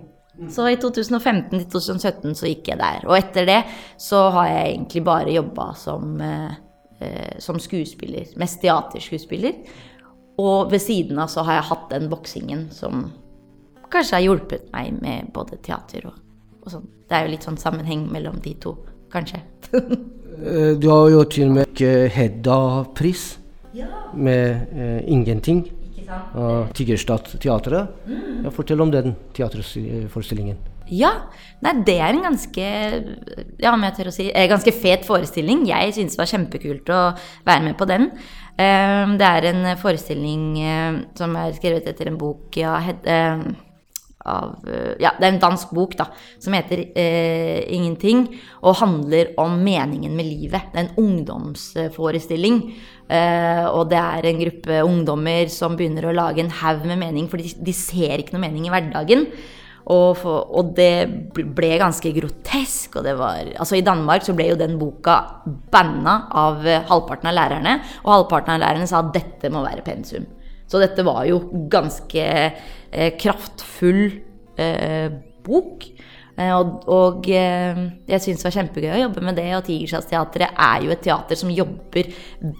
Så 0.53 0.67
i 0.69 0.77
2015 0.77 1.49
til 1.49 1.65
2017 1.73 2.35
så 2.37 2.49
gikk 2.51 2.69
jeg 2.69 2.79
der. 2.79 3.05
Og 3.09 3.17
etter 3.17 3.47
det 3.49 3.61
så 4.01 4.27
har 4.35 4.51
jeg 4.51 4.73
egentlig 4.75 5.03
bare 5.07 5.33
jobba 5.33 5.71
som, 5.79 6.21
eh, 6.21 6.51
eh, 7.01 7.37
som 7.41 7.57
skuespiller. 7.59 8.29
Mest 8.37 8.61
teaterskuespiller. 8.61 9.57
Og 10.37 10.71
ved 10.71 10.83
siden 10.83 11.19
av 11.19 11.31
så 11.33 11.43
har 11.47 11.59
jeg 11.59 11.69
hatt 11.71 11.87
den 11.93 12.09
boksingen 12.11 12.67
som 12.75 13.07
kanskje 13.89 14.19
har 14.19 14.25
hjulpet 14.25 14.67
meg 14.73 14.99
med 15.01 15.31
både 15.33 15.57
teater 15.63 16.09
og, 16.09 16.19
og 16.61 16.73
sånn. 16.75 16.85
Det 17.07 17.15
er 17.15 17.25
jo 17.25 17.33
litt 17.33 17.47
sånn 17.47 17.59
sammenheng 17.59 18.05
mellom 18.11 18.37
de 18.43 18.53
to, 18.61 18.75
kanskje. 19.13 19.41
Eh, 20.37 20.75
du 20.77 20.83
har 20.91 21.07
jo 21.09 21.23
til 21.25 21.47
og 21.47 21.55
med 21.55 21.79
Hedda-pris 22.13 23.23
ja. 23.73 23.87
med 24.13 24.67
eh, 24.69 24.99
'Ingenting' 25.09 25.63
av 26.37 26.67
Tigerstad-teatret. 26.77 27.87
Mm. 28.05 28.51
Fortell 28.53 28.81
om 28.81 28.91
den 28.91 29.15
teaterforestillingen. 29.33 30.59
Ja. 30.93 31.11
Nei, 31.65 31.73
det 31.87 31.97
er 31.97 32.13
en 32.13 32.25
ganske 32.27 32.65
ja, 33.57 33.71
om 33.73 33.85
jeg 33.87 33.95
tør 33.97 34.11
å 34.11 34.15
si, 34.15 34.27
ganske 34.51 34.73
fet 34.75 35.07
forestilling. 35.07 35.65
Jeg 35.69 35.95
synes 35.97 36.15
det 36.15 36.21
var 36.21 36.33
kjempekult 36.33 36.91
å 36.93 37.03
være 37.47 37.63
med 37.65 37.77
på 37.79 37.87
den. 37.89 38.11
Det 38.57 39.27
er 39.27 39.45
en 39.51 39.71
forestilling 39.77 40.45
som 41.17 41.35
er 41.37 41.55
skrevet 41.57 41.89
etter 41.91 42.09
en 42.09 42.17
bok 42.17 42.57
ja, 42.57 42.79
av 44.27 44.67
eh, 44.67 44.95
Ja, 45.01 45.13
det 45.17 45.25
er 45.25 45.33
en 45.33 45.41
dansk 45.41 45.73
bok 45.75 45.95
da, 45.99 46.09
som 46.43 46.55
heter 46.57 46.83
eh, 46.91 47.63
'Ingenting', 47.73 48.27
og 48.61 48.79
handler 48.81 49.33
om 49.39 49.57
meningen 49.63 50.15
med 50.15 50.27
livet. 50.27 50.71
Det 50.73 50.79
er 50.79 50.87
en 50.87 51.03
ungdomsforestilling. 51.03 52.61
Eh, 53.07 53.65
og 53.71 53.89
det 53.91 53.99
er 53.99 54.27
en 54.27 54.41
gruppe 54.41 54.81
ungdommer 54.83 55.51
som 55.53 55.77
begynner 55.79 56.09
å 56.09 56.15
lage 56.15 56.43
en 56.43 56.51
haug 56.51 56.83
med 56.85 56.99
mening, 56.99 57.29
for 57.31 57.39
de, 57.39 57.53
de, 57.55 57.73
ser 57.73 58.19
ikke 58.19 58.35
noe 58.35 58.43
mening 58.43 58.67
i 58.67 58.73
hverdagen. 58.73 59.29
Og, 59.87 60.17
for, 60.19 60.49
og, 60.51 60.73
det 60.75 61.07
ble 61.55 61.69
ganske 61.79 62.11
grotesk. 62.15 62.97
Og 62.99 63.05
det 63.07 63.13
var, 63.19 63.53
altså 63.55 63.77
I 63.77 63.85
Danmark 63.85 64.25
så 64.25 64.35
ble 64.35 64.49
jo 64.51 64.59
den 64.59 64.75
boka 64.79 65.17
banna 65.71 66.17
av 66.35 66.65
halvparten 66.89 67.31
av 67.31 67.37
lærerne. 67.37 67.77
Og 68.03 68.11
halvparten 68.15 68.57
av 68.57 68.63
lærerne 68.65 68.89
sa 68.89 68.99
at 69.03 69.13
dette 69.15 69.51
må 69.53 69.63
være 69.63 69.85
pensum. 69.87 70.27
Så 70.67 70.81
dette 70.83 71.05
var 71.07 71.23
jo 71.29 71.39
ganske 71.71 72.25
eh, 72.27 73.11
kraftfull 73.15 74.03
eh, 74.59 75.07
bok. 75.47 75.87
Eh, 76.37 76.51
og, 76.53 76.83
og 76.91 77.29
eh, 77.33 77.79
jeg 78.11 78.21
syns 78.21 78.43
det 78.43 78.49
var 78.49 78.55
kjempegøy 78.59 78.91
å 78.93 79.01
jobbe 79.05 79.23
med 79.25 79.39
det. 79.39 79.47
Og 79.57 79.65
Tigerstadsteatret 79.69 80.59
er 80.67 80.85
jo 80.85 80.93
et 80.93 81.03
teater 81.07 81.39
som 81.39 81.53
jobber 81.53 82.11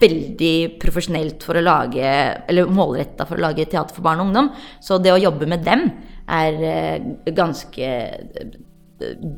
veldig 0.01 0.55
profesjonelt 0.81 1.45
for 1.45 1.59
å 1.59 1.65
lage 1.65 2.03
Eller 2.47 2.71
målretta 2.71 3.27
for 3.27 3.37
å 3.37 3.47
lage 3.49 3.67
teater 3.67 3.95
for 3.97 4.05
barn 4.07 4.23
og 4.23 4.31
ungdom. 4.31 4.53
Så 4.79 5.01
det 5.03 5.13
å 5.13 5.21
jobbe 5.21 5.49
med 5.49 5.65
dem 5.67 5.89
er 6.27 6.63
eh, 6.63 7.33
ganske 7.35 7.87
eh, 7.87 8.53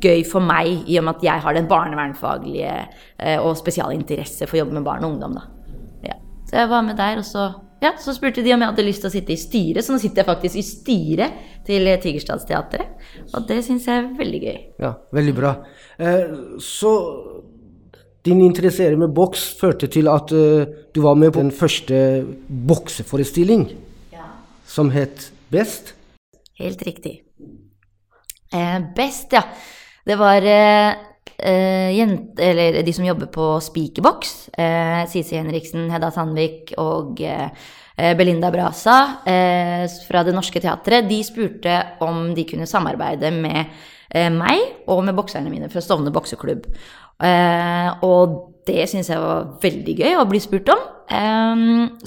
gøy 0.00 0.22
for 0.24 0.42
meg, 0.44 0.86
i 0.88 0.98
og 0.98 1.06
med 1.06 1.18
at 1.18 1.24
jeg 1.26 1.44
har 1.44 1.56
den 1.56 1.66
barnevernfaglige 1.68 2.76
og 3.44 3.58
spesialinteresse 3.60 4.46
for 4.48 4.56
å 4.56 4.62
jobbe 4.62 4.78
med 4.78 4.86
barn 4.86 5.04
og 5.04 5.12
ungdom. 5.12 5.34
Da. 5.36 5.74
Ja. 6.06 6.14
Så 6.48 6.62
jeg 6.62 6.70
var 6.70 6.86
med 6.86 6.96
der, 6.96 7.20
og 7.20 7.26
så 7.28 7.50
ja, 7.80 7.94
Så 8.00 8.12
spurte 8.12 8.42
de 8.44 8.52
om 8.52 8.60
jeg 8.60 8.72
hadde 8.72 8.84
lyst 8.84 9.00
til 9.04 9.08
å 9.08 9.12
sitte 9.12 9.32
i 9.32 9.40
styret, 9.40 9.84
så 9.84 9.92
nå 9.92 10.00
sitter 10.00 10.20
jeg 10.20 10.28
faktisk 10.28 10.60
i 10.60 10.64
styret 10.64 11.44
til 11.64 11.92
Tigerstadsteatret. 12.02 13.04
Og 13.36 13.46
det 13.48 13.62
syns 13.64 13.86
jeg 13.88 14.00
er 14.00 14.10
veldig 14.18 14.40
gøy. 14.42 14.58
Ja, 14.80 14.94
veldig 15.16 15.36
bra. 15.36 15.54
Eh, 16.00 16.34
så 16.60 16.94
din 18.24 18.42
interesse 18.44 18.88
med 19.00 19.12
boks 19.16 19.46
førte 19.60 19.88
til 19.92 20.08
at 20.12 20.28
du 20.28 21.00
var 21.04 21.20
med 21.20 21.32
på 21.32 21.40
den 21.40 21.52
første 21.52 22.24
bokseforestilling 22.48 23.70
ja. 24.12 24.28
som 24.68 24.92
het 24.92 25.30
Best? 25.52 25.94
Helt 26.60 26.82
riktig. 26.86 27.22
Eh, 28.52 28.78
best, 28.96 29.32
ja. 29.32 29.42
Det 30.04 30.16
var 30.18 30.44
eh, 30.44 30.92
eh, 31.38 31.90
jente, 31.96 32.42
eller 32.42 32.82
de 32.84 32.92
som 32.92 33.06
jobber 33.06 33.30
på 33.32 33.52
Spikerboks, 33.64 34.50
eh, 34.58 35.04
Sisi 35.08 35.38
Henriksen, 35.38 35.88
Hedda 35.92 36.10
Sandvik 36.12 36.74
og 36.80 37.20
eh, 37.22 37.48
Belinda 38.16 38.50
Brasa 38.52 38.98
eh, 39.28 39.86
fra 40.08 40.24
Det 40.26 40.34
Norske 40.36 40.60
Teatret, 40.60 41.08
de 41.08 41.22
spurte 41.24 41.78
om 42.04 42.30
de 42.36 42.46
kunne 42.48 42.68
samarbeide 42.68 43.32
med 43.36 43.60
eh, 44.10 44.30
meg 44.32 44.84
og 44.90 45.04
med 45.06 45.16
bokserne 45.16 45.52
mine 45.52 45.70
fra 45.72 45.82
Stovner 45.84 46.12
bokseklubb. 46.14 46.68
Eh, 47.20 48.04
og 48.04 48.38
det 48.68 48.88
syns 48.90 49.08
jeg 49.12 49.20
var 49.20 49.54
veldig 49.62 49.96
gøy 49.96 50.16
å 50.20 50.28
bli 50.28 50.40
spurt 50.42 50.68
om. 50.72 50.88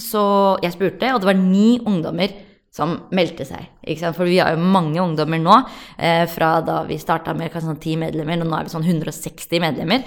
så 0.00 0.22
jeg 0.62 0.72
spurte, 0.72 1.10
og 1.12 1.20
det 1.20 1.28
var 1.28 1.36
ni 1.36 1.78
ungdommer 1.84 2.32
som 2.74 2.94
meldte 3.14 3.46
seg. 3.46 3.68
For 4.16 4.26
vi 4.26 4.40
har 4.42 4.54
jo 4.54 4.62
mange 4.74 4.98
ungdommer 5.02 5.38
nå, 5.38 5.58
eh, 5.98 6.24
fra 6.26 6.56
da 6.64 6.82
vi 6.88 6.98
starta 6.98 7.34
med 7.36 7.52
kanskje 7.52 7.70
sånn 7.70 7.82
ti 7.82 7.94
medlemmer, 8.00 8.42
og 8.42 8.50
nå 8.50 8.58
er 8.58 8.66
vi 8.66 8.74
sånn 8.74 8.88
160 8.88 9.62
medlemmer. 9.62 10.02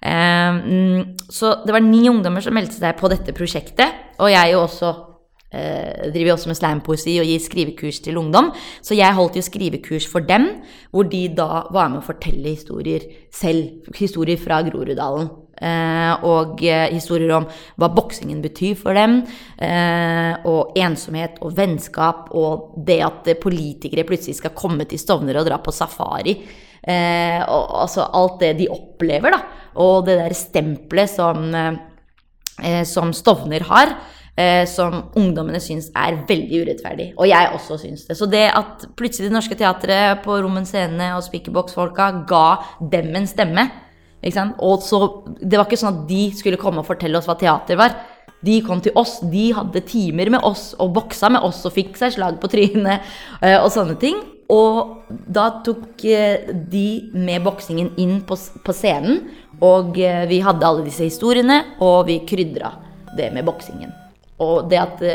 Eh, 0.00 0.52
mm, 0.62 1.16
så 1.26 1.64
det 1.66 1.74
var 1.74 1.82
ni 1.82 2.06
ungdommer 2.08 2.44
som 2.44 2.54
meldte 2.54 2.78
seg 2.78 2.94
på 2.98 3.10
dette 3.10 3.34
prosjektet, 3.34 4.14
og 4.22 4.30
jeg 4.30 4.54
jo 4.54 4.62
også 4.62 4.92
eh, 5.52 6.10
driver 6.14 6.36
også 6.36 6.52
med 6.52 6.60
slampoesi 6.60 7.18
og 7.18 7.26
gir 7.26 7.42
skrivekurs 7.42 8.02
til 8.06 8.22
ungdom. 8.22 8.52
Så 8.86 8.94
jeg 8.94 9.18
holdt 9.18 9.40
jo 9.40 9.42
skrivekurs 9.42 10.06
for 10.06 10.22
dem, 10.22 10.62
hvor 10.94 11.10
de 11.10 11.26
da 11.34 11.66
var 11.74 11.90
med 11.90 12.04
å 12.04 12.06
fortelle 12.06 12.54
historier 12.54 13.02
selv. 13.34 13.82
Historier 13.98 14.38
fra 14.38 14.62
Groruddalen. 14.62 15.41
Eh, 15.62 16.24
og 16.26 16.62
eh, 16.66 16.88
historier 16.90 17.30
om 17.36 17.46
hva 17.78 17.88
boksingen 17.94 18.40
betyr 18.42 18.74
for 18.80 18.98
dem. 18.98 19.20
Eh, 19.62 20.32
og 20.48 20.74
ensomhet 20.78 21.38
og 21.44 21.54
vennskap 21.58 22.32
og 22.38 22.72
det 22.86 22.98
at 23.06 23.32
politikere 23.42 24.06
plutselig 24.08 24.40
skal 24.40 24.56
komme 24.58 24.88
til 24.90 25.00
Stovner 25.00 25.38
og 25.38 25.46
dra 25.48 25.60
på 25.62 25.74
safari. 25.74 26.36
og 26.82 27.66
altså 27.78 28.08
alt 28.10 28.40
det 28.40 28.56
de 28.58 28.66
opplever, 28.68 29.30
da. 29.30 29.38
Og 29.78 30.04
det 30.06 30.16
der 30.18 30.32
stempelet 30.34 31.10
som, 31.10 31.54
som 32.84 33.12
Stovner 33.12 33.62
har. 33.68 33.94
som 34.66 35.12
ungdommene 35.14 35.60
syns 35.60 35.90
er 35.94 36.24
veldig 36.26 36.62
urettferdig. 36.64 37.12
Og 37.18 37.28
jeg 37.28 37.50
også 37.54 37.78
syns 37.78 38.06
det. 38.08 38.16
Så 38.16 38.26
det 38.26 38.48
at 38.48 38.86
plutselig 38.96 39.28
Det 39.28 39.34
Norske 39.36 39.54
Teatret 39.54 40.24
på 40.24 40.40
Rommen 40.42 40.66
Scene 40.66 41.14
og 41.14 41.22
Spikerbox-folka 41.22 42.24
ga 42.26 42.46
dem 42.80 43.14
en 43.14 43.26
stemme? 43.28 43.68
Og 44.22 44.82
så, 44.82 45.24
Det 45.40 45.58
var 45.58 45.66
ikke 45.66 45.80
sånn 45.80 46.02
at 46.02 46.08
de 46.08 46.30
skulle 46.36 46.60
komme 46.60 46.82
og 46.82 46.86
fortelle 46.86 47.18
oss 47.18 47.26
hva 47.26 47.36
teater 47.38 47.76
var. 47.76 47.96
De 48.42 48.60
kom 48.62 48.80
til 48.82 48.94
oss, 48.98 49.20
de 49.22 49.52
hadde 49.54 49.84
timer 49.86 50.30
med 50.30 50.42
oss 50.42 50.74
og 50.78 50.94
boksa 50.94 51.30
med 51.30 51.42
oss 51.42 51.62
og 51.66 51.74
fikk 51.74 51.96
seg 51.98 52.16
slag 52.16 52.40
på 52.42 52.50
trynet 52.50 53.02
eh, 53.40 53.58
og 53.58 53.70
sånne 53.70 53.94
ting. 54.02 54.18
Og 54.50 55.06
da 55.08 55.62
tok 55.62 56.02
eh, 56.04 56.50
de 56.50 57.10
med 57.14 57.42
boksingen 57.44 57.92
inn 58.02 58.20
på, 58.26 58.36
på 58.36 58.74
scenen, 58.74 59.22
og 59.62 59.98
eh, 59.98 60.24
vi 60.30 60.40
hadde 60.42 60.66
alle 60.66 60.86
disse 60.86 61.06
historiene, 61.06 61.60
og 61.80 62.08
vi 62.10 62.18
krydra 62.26 62.72
det 63.16 63.30
med 63.34 63.46
boksingen. 63.46 63.94
Og 64.42 64.66
det 64.70 64.82
at 64.82 65.06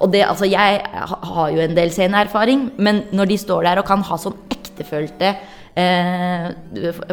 og 0.00 0.08
det, 0.14 0.22
altså 0.24 0.48
jeg 0.48 0.80
har 1.04 1.48
jo 1.52 1.60
en 1.60 1.74
del 1.76 1.90
sceneerfaring, 1.92 2.70
men 2.80 3.02
når 3.12 3.34
de 3.34 3.36
står 3.42 3.66
der 3.66 3.80
og 3.82 3.88
kan 3.88 4.00
ha 4.08 4.16
sånn 4.16 4.38
ektefølte 4.54 5.34
eh, 5.78 6.50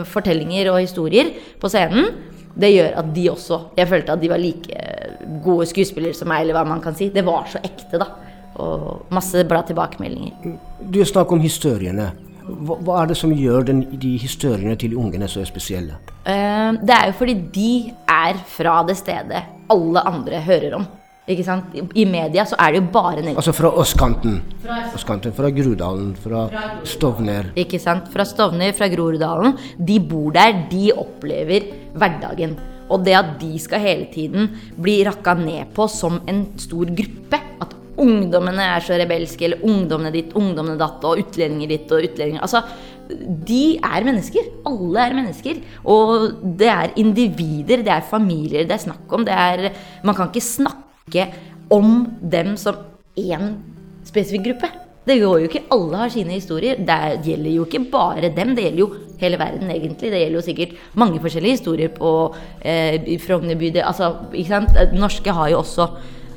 fortellinger 0.08 0.72
og 0.72 0.82
historier 0.82 1.32
på 1.62 1.70
scenen, 1.72 2.10
det 2.58 2.72
gjør 2.74 2.96
at 2.98 3.10
de 3.14 3.28
også 3.30 3.60
Jeg 3.78 3.88
følte 3.88 4.14
at 4.16 4.22
de 4.22 4.30
var 4.32 4.42
like 4.42 4.86
gode 5.44 5.68
skuespillere 5.70 6.18
som 6.18 6.30
meg, 6.32 6.42
eller 6.42 6.58
hva 6.58 6.64
man 6.66 6.82
kan 6.82 6.96
si. 6.98 7.12
Det 7.14 7.26
var 7.26 7.46
så 7.52 7.62
ekte, 7.64 8.00
da. 8.02 8.08
Og 8.58 9.12
masse 9.14 9.44
bra 9.46 9.62
tilbakemeldinger. 9.62 10.56
Du 10.82 11.04
snakker 11.06 11.38
om 11.38 11.44
historiene. 11.44 12.10
Hva, 12.48 12.78
hva 12.80 13.02
er 13.02 13.12
det 13.12 13.18
som 13.20 13.34
gjør 13.36 13.68
den, 13.68 13.84
de 14.00 14.16
historiene 14.18 14.78
til 14.80 14.96
ungene 14.98 15.28
så 15.30 15.44
spesielle? 15.46 16.00
Eh, 16.26 16.80
det 16.82 16.96
er 16.96 17.12
jo 17.12 17.18
fordi 17.20 17.36
de 17.54 17.72
er 18.10 18.40
fra 18.50 18.80
det 18.88 18.98
stedet 18.98 19.44
alle 19.70 20.04
andre 20.08 20.42
hører 20.42 20.80
om. 20.80 20.88
Ikke 21.28 21.44
sant? 21.44 21.74
I 21.76 22.06
media 22.08 22.46
så 22.48 22.56
er 22.64 22.72
det 22.72 22.80
jo 22.80 22.86
bare 22.94 23.20
negativt. 23.20 23.42
Altså 23.42 23.54
fra 23.58 23.72
østkanten. 23.82 24.38
Fra, 24.64 24.78
østkanten, 24.96 25.34
fra 25.36 25.50
Grudalen, 25.52 26.14
fra, 26.24 26.46
fra 26.54 26.88
Stovner. 26.88 27.50
Ikke 27.60 27.82
sant. 27.84 28.08
Fra 28.14 28.24
Stovner, 28.28 28.72
fra 28.78 28.88
Groruddalen. 28.94 29.58
De 29.76 30.00
bor 30.00 30.32
der, 30.38 30.64
de 30.72 30.86
opplever 30.96 31.68
hverdagen. 32.00 32.56
Og 32.88 33.04
det 33.04 33.18
at 33.20 33.34
de 33.42 33.60
skal 33.60 33.84
hele 33.84 34.08
tiden 34.14 34.54
bli 34.80 35.02
rakka 35.04 35.36
ned 35.42 35.76
på 35.76 35.90
som 35.92 36.22
en 36.32 36.46
stor 36.64 36.96
gruppe. 36.96 37.42
At 37.60 37.76
ungdommene 38.00 38.72
er 38.78 38.88
så 38.88 38.96
rebelske, 38.96 39.50
eller 39.50 39.68
ungdommene 39.68 40.16
ditt, 40.16 40.32
ungdommene 40.32 40.80
datt, 40.80 41.04
og 41.04 41.26
utlendinger 41.26 41.76
ditt 41.76 41.92
og 41.92 42.08
utlendinger 42.08 42.48
Altså, 42.48 42.64
de 43.52 43.78
er 43.84 44.08
mennesker. 44.08 44.48
Alle 44.72 45.04
er 45.10 45.20
mennesker. 45.20 45.60
Og 45.92 46.44
det 46.64 46.72
er 46.72 46.96
individer, 47.04 47.84
det 47.84 47.98
er 48.00 48.12
familier 48.16 48.64
det 48.64 48.80
er 48.80 48.88
snakk 48.88 49.12
om. 49.12 49.28
Det 49.28 49.36
er 49.36 49.74
Man 50.08 50.16
kan 50.16 50.32
ikke 50.32 50.48
snakke 50.48 50.87
om 51.70 52.08
dem 52.22 52.56
som 52.58 52.76
én 53.18 53.56
spesifikk 54.08 54.46
gruppe. 54.46 54.70
Det 55.08 55.22
går 55.22 55.40
jo 55.40 55.48
ikke 55.48 55.64
alle 55.72 56.00
har 56.02 56.10
sine 56.12 56.36
historier. 56.36 56.80
Det 56.84 57.22
gjelder 57.24 57.54
jo 57.54 57.66
ikke 57.66 57.86
bare 57.92 58.32
dem, 58.36 58.56
det 58.56 58.66
gjelder 58.66 58.82
jo 58.82 58.90
hele 59.22 59.40
verden, 59.40 59.72
egentlig. 59.72 60.12
Det 60.12 60.20
gjelder 60.20 60.36
jo 60.36 60.44
sikkert 60.44 60.74
mange 61.00 61.22
forskjellige 61.24 61.58
historier 61.60 61.94
på 61.96 62.12
eh, 62.62 63.20
Frognerby. 63.24 63.72
Altså, 63.80 64.14
ikke 64.34 64.50
sant? 64.50 64.76
Norske 65.00 65.32
har 65.32 65.50
jo 65.54 65.62
også 65.62 65.88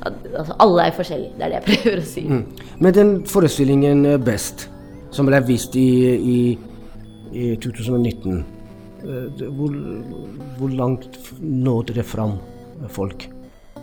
altså, 0.05 0.55
Alle 0.59 0.87
er 0.87 0.95
forskjellige, 0.95 1.33
det 1.37 1.45
er 1.45 1.49
det 1.49 1.59
jeg 1.59 1.67
prøver 1.83 1.99
å 1.99 2.07
si. 2.13 2.25
Mm. 2.29 2.45
Men 2.79 2.95
den 2.95 3.13
forestillingen 3.27 4.05
eh, 4.05 4.17
Best, 4.23 4.69
som 5.11 5.27
ble 5.27 5.43
vist 5.47 5.75
i, 5.75 5.89
i, 6.15 6.39
i 7.33 7.51
2019, 7.59 8.39
eh, 9.03 9.45
hvor, 9.51 9.77
hvor 10.61 10.79
langt 10.79 11.19
nådde 11.41 11.99
det 11.99 12.07
fram 12.07 12.39
folk? 12.87 13.27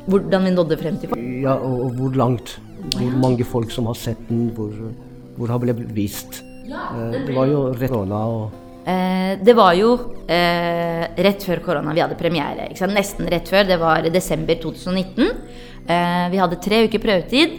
Hvordan 0.08 0.48
vi 0.48 0.54
nådde 0.56 0.80
frem 0.80 0.96
til 1.00 1.12
folk? 1.12 1.28
Ja, 1.44 1.58
og, 1.58 1.84
og 1.86 1.98
hvor 1.98 2.16
langt 2.16 2.56
hvor 2.96 3.18
mange 3.20 3.44
folk 3.44 3.72
som 3.74 3.88
har 3.90 3.98
sett 3.98 4.20
den, 4.30 4.48
hvor, 4.56 4.72
hvor 5.36 5.52
har 5.52 5.60
blitt 5.62 5.84
vist. 5.96 6.40
Eh, 6.68 7.18
det 7.26 7.34
var 7.36 7.48
jo 7.50 7.68
rett 7.74 7.92
korona. 7.92 8.20
og 8.26 8.88
eh, 8.88 9.32
det 9.44 9.54
var 9.56 9.74
jo 9.76 9.94
eh, 10.28 11.04
rett 11.28 11.44
før 11.44 11.62
korona 11.64 11.94
vi 11.96 12.04
hadde 12.04 12.18
premiere. 12.20 12.70
Nesten 12.92 13.28
rett 13.30 13.50
før. 13.50 13.66
Det 13.68 13.80
var 13.80 14.08
desember 14.12 14.60
2019. 14.62 15.28
Eh, 15.88 16.24
vi 16.32 16.40
hadde 16.40 16.60
tre 16.60 16.82
uker 16.84 17.00
prøvetid 17.00 17.54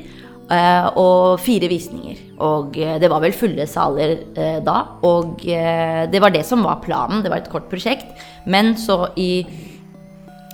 eh, 0.50 0.90
og 1.02 1.40
fire 1.42 1.70
visninger. 1.72 2.22
Og 2.46 2.78
eh, 2.78 2.98
det 3.02 3.10
var 3.12 3.24
vel 3.26 3.36
fulle 3.36 3.66
saler 3.70 4.20
da. 4.66 4.78
Og 5.08 5.42
det 5.42 6.22
var 6.22 6.34
det 6.34 6.46
som 6.48 6.64
var 6.66 6.82
planen. 6.86 7.24
Det 7.26 7.34
var 7.34 7.44
et 7.44 7.52
kort 7.52 7.70
prosjekt. 7.72 8.14
Men 8.50 8.76
så 8.78 9.08
i 9.18 9.46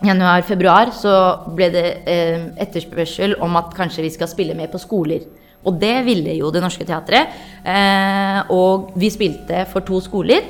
januar-februar 0.04 0.92
så 0.96 1.14
ble 1.56 1.70
det 1.74 1.86
eh, 2.10 2.40
etterspørsel 2.66 3.36
om 3.44 3.56
at 3.60 3.76
kanskje 3.78 4.04
vi 4.06 4.12
skal 4.14 4.28
spille 4.32 4.58
mer 4.58 4.70
på 4.72 4.80
skoler. 4.82 5.22
Og 5.66 5.74
det 5.82 6.06
ville 6.06 6.34
jo 6.38 6.52
Det 6.54 6.62
Norske 6.62 6.86
Teatret. 6.86 7.28
Eh, 7.66 8.40
og 8.54 8.92
vi 9.00 9.10
spilte 9.14 9.66
for 9.72 9.82
to 9.86 10.00
skoler. 10.04 10.42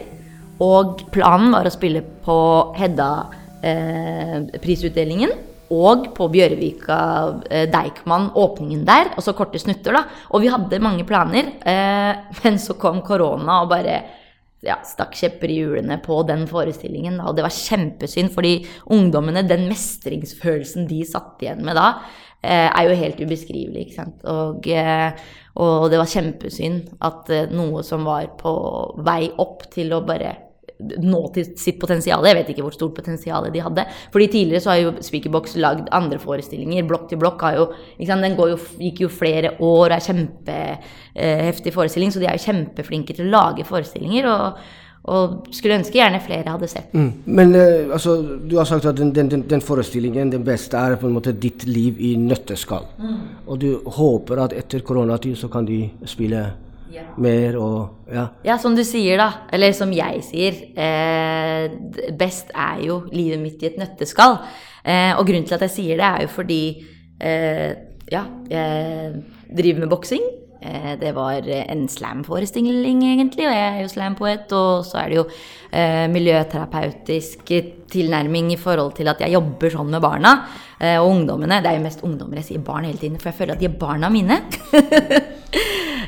Og 0.63 1.01
planen 1.11 1.51
var 1.55 1.65
å 1.67 1.73
spille 1.73 2.01
på 2.25 2.37
Hedda-prisutdelingen. 2.79 5.31
Eh, 5.31 5.37
og 5.75 6.13
på 6.13 6.27
Bjørvika 6.29 6.97
eh, 7.49 7.65
Deichman, 7.71 8.29
åpningen 8.37 8.85
der. 8.85 9.05
Og 9.17 9.23
så 9.25 9.33
korte 9.37 9.59
snutter, 9.59 9.93
da. 9.97 10.03
Og 10.31 10.41
vi 10.43 10.53
hadde 10.53 10.83
mange 10.83 11.03
planer. 11.07 11.45
Eh, 11.65 12.13
men 12.43 12.59
så 12.61 12.73
kom 12.79 13.01
korona 13.05 13.61
og 13.63 13.69
bare 13.71 13.95
ja, 14.65 14.79
stakk 14.87 15.15
kjepper 15.17 15.51
i 15.51 15.59
hjulene 15.61 15.99
på 16.03 16.19
den 16.27 16.45
forestillingen. 16.49 17.19
Og 17.23 17.37
det 17.37 17.45
var 17.45 17.53
kjempesynd, 17.53 18.31
fordi 18.35 18.55
ungdommene, 18.93 19.45
den 19.47 19.67
mestringsfølelsen 19.69 20.87
de 20.89 21.03
satt 21.07 21.43
igjen 21.43 21.63
med 21.65 21.77
da, 21.77 21.87
eh, 22.41 22.69
er 22.69 22.89
jo 22.89 22.99
helt 23.01 23.21
ubeskrivelig. 23.21 23.85
ikke 23.85 23.99
sant? 23.99 24.25
Og, 24.25 24.67
eh, 24.67 25.11
og 25.55 25.89
det 25.91 26.01
var 26.01 26.11
kjempesynd 26.11 26.97
at 27.01 27.29
eh, 27.29 27.51
noe 27.51 27.83
som 27.83 28.05
var 28.05 28.33
på 28.39 28.55
vei 29.05 29.31
opp 29.37 29.69
til 29.71 29.93
å 29.93 30.05
bare 30.05 30.44
nå 30.79 31.21
til 31.35 31.51
sitt 31.59 31.79
potensial. 31.79 32.25
Jeg 32.27 32.37
vet 32.39 32.49
ikke 32.51 32.65
hvor 32.65 32.75
stort 32.75 32.95
potensial 32.97 33.47
de 33.53 33.63
hadde. 33.63 33.85
Fordi 34.13 34.29
tidligere 34.31 34.63
så 34.63 34.73
har 34.73 34.81
jo 34.81 34.93
Speakerbox 35.05 35.57
lagd 35.61 35.91
andre 35.95 36.19
forestillinger. 36.21 36.87
Blokk 36.87 37.09
til 37.11 37.21
blokk 37.21 37.45
har 37.47 37.59
jo 37.59 37.67
Den 38.05 38.35
jo, 38.37 38.57
gikk 38.79 39.05
jo 39.05 39.09
flere 39.09 39.55
år 39.59 39.85
og 39.85 39.93
er 39.95 40.03
kjempeheftig 40.05 41.71
eh, 41.71 41.75
forestilling, 41.75 42.11
så 42.11 42.19
de 42.19 42.27
er 42.27 42.37
jo 42.37 42.45
kjempeflinke 42.45 43.13
til 43.13 43.27
å 43.27 43.33
lage 43.37 43.67
forestillinger. 43.67 44.27
og 44.31 44.81
og 45.05 45.51
skulle 45.53 45.77
ønske 45.77 45.99
gjerne 45.99 46.17
flere 46.23 46.49
hadde 46.49 46.67
sett. 46.69 46.93
Mm. 46.97 47.09
Men 47.37 47.51
uh, 47.53 47.93
altså, 47.93 48.15
du 48.41 48.55
har 48.57 48.65
sagt 48.65 48.87
at 48.89 48.97
den, 48.97 49.11
den, 49.13 49.43
den, 49.45 49.61
forestillingen, 49.61 50.31
den 50.33 50.45
beste, 50.45 50.79
er 50.81 50.97
på 50.97 51.05
en 51.05 51.13
måte 51.13 51.35
ditt 51.37 51.67
liv 51.69 51.99
i 52.01 52.15
nøtteskall. 52.17 52.87
Mm. 52.97 53.19
Og 53.45 53.59
du 53.61 53.67
håper 53.99 54.41
at 54.47 54.55
etter 54.57 54.81
koronatid 54.85 55.37
så 55.37 55.51
kan 55.53 55.67
de 55.69 55.83
spille. 56.09 56.41
Mer 57.21 57.57
og 57.59 58.11
ja. 58.13 58.27
ja. 58.45 58.57
som 58.61 58.75
du 58.77 58.83
sier, 58.87 59.19
da. 59.21 59.29
Eller 59.53 59.75
som 59.77 59.91
jeg 59.95 60.23
sier. 60.27 60.61
Eh, 60.75 62.13
best 62.17 62.53
er 62.53 62.85
jo 62.85 63.01
livet 63.13 63.41
mitt 63.41 63.63
i 63.63 63.71
et 63.71 63.81
nøtteskall. 63.81 64.39
Eh, 64.85 65.11
og 65.17 65.25
grunnen 65.27 65.47
til 65.47 65.57
at 65.57 65.67
jeg 65.67 65.75
sier 65.75 66.01
det, 66.01 66.07
er 66.07 66.25
jo 66.25 66.33
fordi 66.35 66.63
eh, 67.19 67.69
ja, 68.11 68.25
jeg 68.51 69.21
driver 69.55 69.85
med 69.85 69.93
boksing. 69.93 70.25
Eh, 70.65 70.93
det 70.99 71.11
var 71.15 71.45
en 71.45 71.87
slam-forestilling, 71.89 73.03
egentlig, 73.03 73.45
og 73.45 73.53
jeg 73.53 73.67
er 73.67 73.81
jo 73.83 73.91
slam-poet. 73.91 74.51
Og 74.57 74.85
så 74.87 75.01
er 75.03 75.11
det 75.11 75.19
jo 75.19 75.25
eh, 75.71 76.05
miljøterapeutisk 76.11 77.51
tilnærming 77.91 78.51
i 78.53 78.59
forhold 78.59 78.95
til 78.97 79.11
at 79.11 79.21
jeg 79.21 79.35
jobber 79.35 79.73
sånn 79.73 79.93
med 79.93 80.03
barna 80.03 80.35
eh, 80.79 80.97
og 80.97 81.11
ungdommene. 81.11 81.61
Det 81.61 81.71
er 81.71 81.79
jo 81.79 81.85
mest 81.85 82.05
ungdommer 82.05 82.41
jeg 82.41 82.49
sier 82.49 82.65
barn 82.65 82.87
hele 82.89 83.01
tiden, 83.01 83.19
for 83.21 83.31
jeg 83.31 83.41
føler 83.41 83.57
at 83.57 83.63
de 83.63 83.69
er 83.69 83.79
barna 83.85 84.11
mine. 84.13 84.41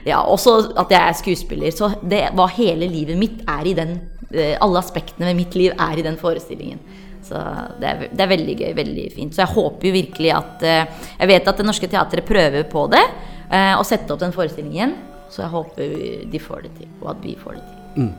Ja, 0.08 0.22
også 0.24 0.60
at 0.80 0.91
jeg 0.93 1.02
er 1.02 1.17
skuespiller. 1.17 1.74
Så 1.76 1.89
det 2.08 2.30
hva 2.38 2.48
hele 2.56 2.88
livet 2.89 3.20
mitt 3.20 3.41
er 3.50 3.67
i 3.67 3.76
den 3.78 3.98
eh, 4.32 4.56
Alle 4.63 4.80
aspektene 4.80 5.28
ved 5.30 5.39
mitt 5.39 5.58
liv 5.60 5.74
er 5.74 6.00
i 6.00 6.06
den 6.06 6.17
forestillingen. 6.20 6.80
Så 7.28 7.39
det 7.82 7.88
er, 7.89 8.06
det 8.13 8.24
er 8.24 8.32
veldig 8.32 8.56
gøy. 8.62 8.70
Veldig 8.78 9.08
fint. 9.15 9.36
Så 9.36 9.43
jeg 9.43 9.56
håper 9.56 9.89
jo 9.89 9.96
virkelig 9.98 10.32
at 10.36 10.63
eh, 10.63 11.10
Jeg 11.20 11.32
vet 11.34 11.50
at 11.52 11.60
Det 11.60 11.67
Norske 11.67 11.89
Teatret 11.91 12.28
prøver 12.28 12.67
på 12.72 12.86
det. 12.93 13.04
Eh, 13.52 13.74
å 13.76 13.84
sette 13.88 14.13
opp 14.13 14.22
den 14.24 14.36
forestillingen. 14.36 14.96
Så 15.32 15.43
jeg 15.43 15.52
håper 15.52 15.98
de 16.32 16.39
får 16.39 16.63
det 16.63 16.72
til, 16.78 16.91
og 17.02 17.10
at 17.12 17.26
vi 17.26 17.34
får 17.36 17.58
det 17.58 17.65
til. 17.67 17.84
Mm. 17.98 18.13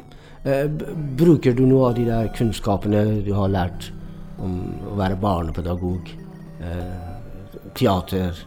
bruker 1.16 1.55
du 1.55 1.62
noe 1.66 1.88
av 1.88 1.94
de 1.96 2.05
der 2.05 2.29
kunnskapene 2.35 3.22
du 3.24 3.31
har 3.37 3.48
lært 3.48 3.88
om 4.42 4.59
å 4.90 4.96
være 4.98 5.16
barnepedagog, 5.22 6.11
teater, 7.79 8.42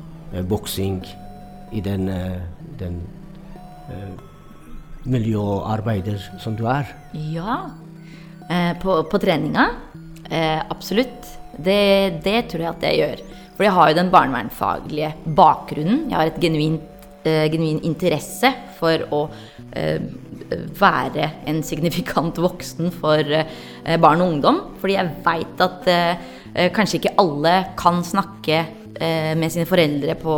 boksing, 0.50 1.02
i 1.72 1.82
den, 1.82 2.06
den 2.80 3.00
miljøarbeider 5.10 6.20
som 6.42 6.56
du 6.58 6.66
er? 6.70 6.90
Ja. 7.34 7.58
Eh, 8.50 8.74
på, 8.82 8.98
på, 9.10 9.22
treninga? 9.22 9.68
Eh, 10.30 10.60
absolutt. 10.70 11.30
Det, 11.58 12.22
det, 12.24 12.38
tror 12.52 12.66
jeg 12.66 12.72
at 12.72 12.88
jeg 12.88 13.00
gjør. 13.02 13.24
For 13.56 13.68
jeg 13.68 13.76
har 13.76 13.92
jo 13.92 14.00
den 14.00 14.12
barnevernfaglige 14.14 15.14
bakgrunnen. 15.38 16.06
Jeg 16.10 16.18
har 16.18 16.32
et 16.32 16.42
genuint, 16.42 17.08
eh, 17.26 17.46
genuin 17.54 17.82
interesse 17.88 18.54
for 18.78 19.06
å 19.14 19.24
eh, 19.78 20.02
være 20.80 21.30
en 21.50 21.62
signifikant 21.66 22.40
voksen 22.42 22.92
for 22.96 23.22
eh, 23.22 23.98
barn 24.02 24.24
og 24.24 24.36
ungdom. 24.36 24.62
Fordi 24.82 24.98
jeg 24.98 25.18
veit 25.26 25.66
at 25.66 25.92
kanskje 26.76 26.98
ikke 27.00 27.16
alle 27.22 27.54
kan 27.80 28.02
snakke 28.04 28.58
eh, 28.58 28.81
med 29.00 29.52
sine 29.54 29.66
foreldre 29.70 30.16
på, 30.20 30.36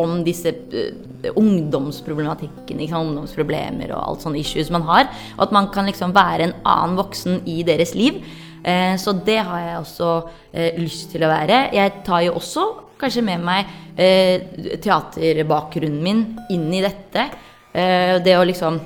om 0.00 0.20
disse 0.24 0.52
eh, 0.52 1.30
ungdomsproblematikken, 1.34 2.80
ikke 2.80 3.00
ungdomsproblemer 3.00 3.92
og 3.94 4.02
alt 4.02 4.26
sånne 4.26 4.40
issues 4.40 4.70
man 4.74 4.86
har. 4.88 5.08
Og 5.36 5.46
at 5.48 5.54
man 5.56 5.70
kan 5.74 5.88
liksom 5.88 6.14
være 6.16 6.48
en 6.48 6.56
annen 6.62 6.98
voksen 7.00 7.40
i 7.48 7.62
deres 7.66 7.94
liv. 7.98 8.20
Eh, 8.66 8.96
så 9.00 9.14
det 9.26 9.38
har 9.46 9.62
jeg 9.62 9.78
også 9.82 10.10
eh, 10.52 10.78
lyst 10.80 11.10
til 11.14 11.24
å 11.24 11.32
være. 11.32 11.66
Jeg 11.76 12.02
tar 12.06 12.26
jo 12.26 12.36
også 12.40 12.66
kanskje 13.00 13.24
med 13.26 13.44
meg 13.44 13.72
eh, 14.00 14.76
teaterbakgrunnen 14.82 16.02
min 16.02 16.24
inn 16.52 16.68
i 16.74 16.84
dette. 16.84 17.28
Eh, 17.72 18.16
det 18.24 18.36
å 18.38 18.46
liksom 18.46 18.80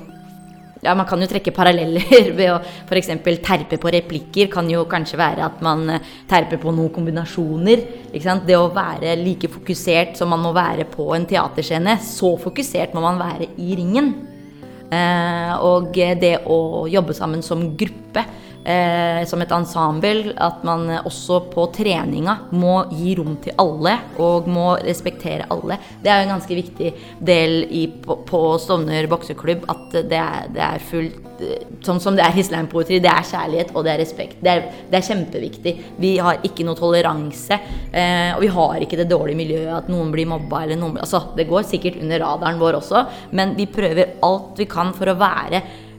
ja, 0.81 0.95
Man 0.97 1.05
kan 1.05 1.21
jo 1.21 1.29
trekke 1.29 1.53
paralleller 1.53 2.31
ved 2.39 2.49
å 2.49 2.57
f.eks. 2.87 3.11
terpe 3.45 3.77
på 3.81 3.93
replikker. 3.93 4.49
Kan 4.53 4.69
jo 4.71 4.87
kanskje 4.89 5.19
være 5.21 5.45
at 5.45 5.61
man 5.65 5.85
eh, 5.93 6.11
terper 6.29 6.61
på 6.61 6.73
noen 6.73 6.91
kombinasjoner. 6.93 7.85
Det 8.11 8.57
å 8.57 8.71
være 8.73 9.15
like 9.21 9.51
fokusert 9.51 10.17
som 10.17 10.33
man 10.33 10.41
må 10.41 10.53
være 10.57 10.87
på 10.89 11.11
en 11.15 11.27
teaterscene. 11.29 11.99
Så 12.01 12.33
fokusert 12.41 12.97
må 12.97 13.05
man 13.05 13.21
være 13.21 13.51
i 13.61 13.77
ringen. 13.77 14.13
Eh, 14.91 15.53
og 15.63 15.93
det 15.93 16.41
å 16.49 16.87
jobbe 16.91 17.15
sammen 17.15 17.45
som 17.45 17.69
gruppe 17.77 18.25
eh, 18.63 19.21
som 19.27 19.41
et 19.41 19.53
ensemble 19.55 20.33
at 20.41 20.63
man 20.67 20.87
også 21.01 21.41
på 21.51 21.67
treninga 21.75 22.37
må 22.57 22.77
gi 22.91 23.15
rom 23.19 23.35
til 23.43 23.57
alle 23.61 23.97
og 24.21 24.49
må 24.51 24.75
respektere 24.81 25.49
alle. 25.53 25.79
Det 26.01 26.11
er 26.11 26.21
jo 26.21 26.27
en 26.27 26.35
ganske 26.35 26.57
viktig 26.61 26.93
del 27.31 27.57
i, 27.69 27.87
på, 28.03 28.21
på 28.27 28.43
Stovner 28.61 29.09
bokseklubb 29.11 29.67
at 29.71 29.99
det 30.11 30.21
er, 30.21 30.47
det 30.53 30.65
er 30.67 30.87
fullt 30.91 31.27
Sånn 31.81 31.97
som 31.97 32.13
det 32.13 32.21
er 32.21 32.35
i 32.37 32.43
slampoetry. 32.45 32.99
Det 33.01 33.09
er 33.09 33.25
kjærlighet 33.25 33.71
og 33.73 33.85
det 33.87 33.95
er 33.95 34.01
respekt. 34.03 34.41
Det 34.45 34.51
er, 34.51 34.65
det 34.91 34.99
er 34.99 35.07
kjempeviktig. 35.07 35.73
Vi 35.97 36.11
har 36.21 36.43
ikke 36.45 36.65
noe 36.67 36.77
toleranse. 36.77 37.57
Eh, 37.89 38.29
og 38.35 38.43
vi 38.43 38.51
har 38.53 38.85
ikke 38.85 38.99
det 38.99 39.09
dårlige 39.09 39.39
miljøet 39.39 39.71
at 39.79 39.89
noen 39.89 40.11
blir 40.13 40.29
mobba 40.29 40.61
eller 40.67 40.77
noen 40.77 40.99
Altså, 41.01 41.23
det 41.33 41.47
går 41.49 41.65
sikkert 41.65 41.97
under 42.03 42.21
radaren 42.21 42.61
vår 42.61 42.77
også, 42.77 43.05
men 43.37 43.55
vi 43.57 43.65
prøver 43.73 44.19
alt 44.27 44.59
vi 44.61 44.69
kan 44.69 44.93
for 44.93 45.09
å 45.09 45.17
være 45.17 45.63
Eh, 45.63 45.90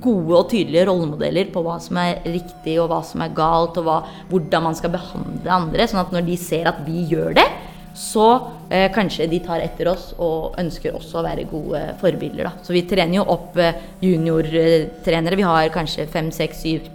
gode 0.00 0.38
og 0.38 0.48
tydelige 0.50 0.86
rollemodeller 0.88 1.50
på 1.52 1.62
hva 1.64 1.76
som 1.82 1.98
er 2.00 2.24
riktig 2.24 2.78
og 2.80 2.88
hva 2.92 3.02
som 3.04 3.22
er 3.24 3.34
galt, 3.36 3.76
og 3.80 3.86
hva, 3.86 3.98
hvordan 4.30 4.68
man 4.70 4.78
skal 4.78 4.94
behandle 4.94 5.52
andre. 5.52 5.88
Sånn 5.90 6.02
at 6.04 6.14
når 6.14 6.26
de 6.28 6.38
ser 6.40 6.70
at 6.70 6.80
vi 6.86 7.04
gjør 7.10 7.36
det, 7.36 7.46
så 7.94 8.26
eh, 8.74 8.88
kanskje 8.94 9.28
de 9.30 9.38
tar 9.44 9.62
etter 9.62 9.88
oss 9.92 10.08
og 10.18 10.56
ønsker 10.58 10.96
også 10.98 11.20
å 11.20 11.26
være 11.26 11.46
gode 11.50 11.82
forbilder. 12.00 12.48
Da. 12.48 12.52
Så 12.66 12.74
vi 12.74 12.82
trener 12.90 13.20
jo 13.20 13.26
opp 13.36 13.58
eh, 13.62 13.76
juniortrenere. 14.02 15.38
Vi 15.38 15.46
har 15.46 15.70
kanskje 15.74 16.08
fem, 16.10 16.32
seks, 16.34 16.64
syv 16.64 16.88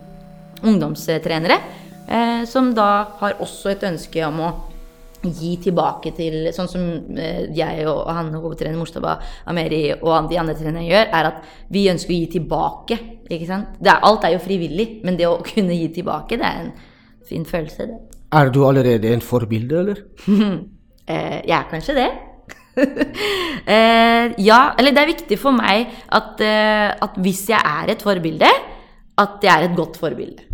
ungdomstrenere. 0.67 1.59
Eh, 2.09 2.43
som 2.49 2.73
da 2.75 2.89
har 3.21 3.39
også 3.39 3.71
et 3.71 3.85
ønske 3.87 4.25
om 4.27 4.43
å 4.43 4.51
gi 5.27 5.55
tilbake 5.63 6.13
til 6.15 6.49
Sånn 6.55 6.69
som 6.71 6.83
eh, 7.19 7.49
jeg 7.55 7.85
og 7.89 8.07
han 8.15 8.31
hovedtrener 8.35 8.79
Mustaba 8.79 9.17
Ameri 9.51 9.81
og 9.97 10.29
de 10.29 10.39
andre 10.39 10.55
trenerne 10.57 10.87
gjør, 10.87 11.09
er 11.19 11.29
at 11.31 11.49
vi 11.73 11.87
ønsker 11.91 12.13
å 12.13 12.19
gi 12.21 12.29
tilbake. 12.37 12.99
ikke 13.27 13.49
sant? 13.49 13.75
Er, 13.83 13.99
alt 14.07 14.25
er 14.27 14.37
jo 14.37 14.43
frivillig, 14.43 14.87
men 15.03 15.19
det 15.19 15.27
å 15.27 15.41
kunne 15.49 15.75
gi 15.75 15.89
tilbake, 15.99 16.39
det 16.39 16.47
er 16.47 16.63
en 16.63 16.73
fin 17.29 17.45
følelse, 17.45 17.89
det. 17.89 17.99
Er 18.39 18.51
du 18.53 18.61
allerede 18.65 19.11
en 19.11 19.25
forbilde, 19.25 19.83
eller? 19.83 20.03
eh, 21.11 21.39
jeg 21.43 21.55
er 21.59 21.69
kanskje 21.71 21.97
det. 21.97 22.09
eh, 23.73 24.35
ja, 24.45 24.59
eller 24.79 24.95
det 24.95 25.01
er 25.01 25.13
viktig 25.15 25.39
for 25.41 25.57
meg 25.57 25.89
at, 26.15 26.39
at 26.39 27.17
hvis 27.19 27.49
jeg 27.51 27.59
er 27.59 27.91
et 27.91 28.05
forbilde, 28.05 28.51
at 29.19 29.43
jeg 29.43 29.51
er 29.51 29.67
et 29.67 29.75
godt 29.75 29.99
forbilde. 29.99 30.48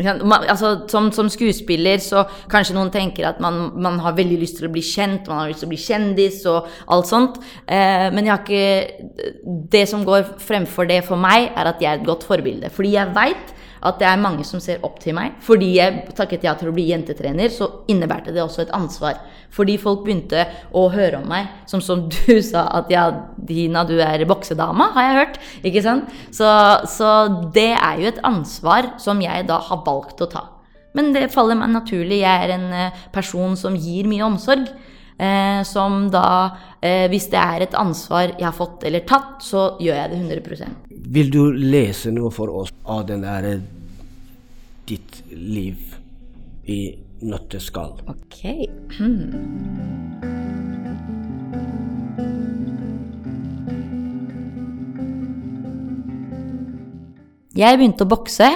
Altså, 0.00 0.72
som, 0.90 1.10
som, 1.12 1.28
skuespiller 1.30 2.00
så 2.02 2.24
kanskje 2.50 2.76
noen 2.76 2.92
tenker 2.94 3.28
at 3.28 3.40
man, 3.42 3.70
man, 3.80 4.00
har 4.00 4.16
veldig 4.16 4.40
lyst 4.40 4.58
til 4.58 4.68
å 4.68 4.72
bli 4.72 4.82
kjent, 4.84 5.28
man 5.28 5.42
har 5.42 5.52
lyst 5.52 5.64
til 5.64 5.70
å 5.70 5.74
bli 5.74 5.80
kjendis 5.80 6.42
og 6.50 6.68
alt 6.90 7.10
sånt. 7.10 7.40
Eh, 7.66 8.08
men 8.14 8.26
jeg 8.26 8.34
har 8.34 8.44
ikke 8.44 9.28
Det 9.70 9.86
som 9.88 10.04
går 10.06 10.36
fremfor 10.42 10.88
det 10.90 11.02
for 11.06 11.20
meg, 11.20 11.50
er 11.54 11.70
at 11.70 11.82
jeg 11.82 11.90
er 11.90 12.00
et 12.00 12.06
godt 12.06 12.26
forbilde. 12.28 12.70
Fordi 12.74 12.94
jeg 12.96 13.14
veit 13.16 13.54
at 13.80 14.00
det 14.00 14.06
er 14.08 14.20
mange 14.20 14.44
som 14.46 14.60
ser 14.62 14.82
opp 14.86 14.98
til 15.02 15.16
meg. 15.16 15.38
Fordi 15.44 15.70
jeg 15.78 16.14
takket 16.16 16.44
ja 16.46 16.54
til 16.58 16.70
å 16.70 16.74
bli 16.76 16.88
jentetrener, 16.90 17.52
så 17.52 17.68
innebærte 17.90 18.34
det 18.34 18.42
også 18.44 18.64
et 18.66 18.74
ansvar. 18.76 19.18
Fordi 19.54 19.76
folk 19.80 20.04
begynte 20.04 20.44
å 20.76 20.86
høre 20.92 21.22
om 21.22 21.28
meg, 21.30 21.48
som, 21.70 21.82
som 21.84 22.06
du 22.10 22.36
sa 22.50 22.66
at 22.80 22.92
ja, 22.92 23.08
Dina, 23.36 23.86
du 23.88 23.96
er 24.04 24.26
boksedama, 24.28 24.92
har 24.96 25.08
jeg 25.08 25.18
hørt. 25.20 25.42
Ikke 25.66 25.84
sant? 25.84 26.12
Så, 26.28 26.48
så 26.92 27.10
det 27.54 27.72
er 27.74 28.00
jo 28.02 28.12
et 28.12 28.24
ansvar 28.26 28.94
som 29.02 29.22
jeg 29.24 29.48
da 29.48 29.60
har 29.70 29.84
valgt 29.86 30.22
å 30.24 30.30
ta. 30.30 30.46
Men 30.96 31.12
det 31.14 31.28
faller 31.30 31.58
meg 31.58 31.70
naturlig. 31.72 32.22
Jeg 32.24 32.46
er 32.46 32.56
en 32.56 32.70
eh, 32.74 33.02
person 33.14 33.54
som 33.58 33.76
gir 33.78 34.08
mye 34.10 34.26
omsorg. 34.26 34.70
Eh, 35.20 35.62
som 35.68 36.06
da, 36.08 36.56
eh, 36.80 37.04
hvis 37.12 37.28
det 37.28 37.40
er 37.40 37.66
et 37.66 37.74
ansvar 37.76 38.32
jeg 38.38 38.46
har 38.46 38.56
fått 38.56 38.86
eller 38.88 39.04
tatt, 39.04 39.42
så 39.44 39.74
gjør 39.76 39.98
jeg 39.98 40.12
det 40.14 40.20
100 40.22 40.70
vil 41.10 41.30
du 41.30 41.50
lese 41.52 42.12
noe 42.14 42.30
for 42.30 42.52
oss 42.54 42.70
av 42.86 43.02
den 43.08 43.24
der 43.26 43.46
eh, 43.48 43.62
ditt 44.86 45.22
liv 45.34 45.96
i 46.70 46.80
nøtteskall? 47.26 47.96
Ok. 48.10 48.38
Hmm. 48.98 49.24
Jeg 57.58 57.76
begynte 57.76 58.06
å 58.06 58.10
bokse 58.10 58.46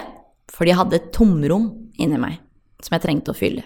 fordi 0.55 0.71
jeg 0.71 0.79
hadde 0.79 1.01
et 1.01 1.11
tomrom 1.12 1.67
inni 1.99 2.21
meg 2.23 2.38
som 2.79 2.95
jeg 2.95 3.03
trengte 3.03 3.35
å 3.35 3.37
fylle. 3.37 3.64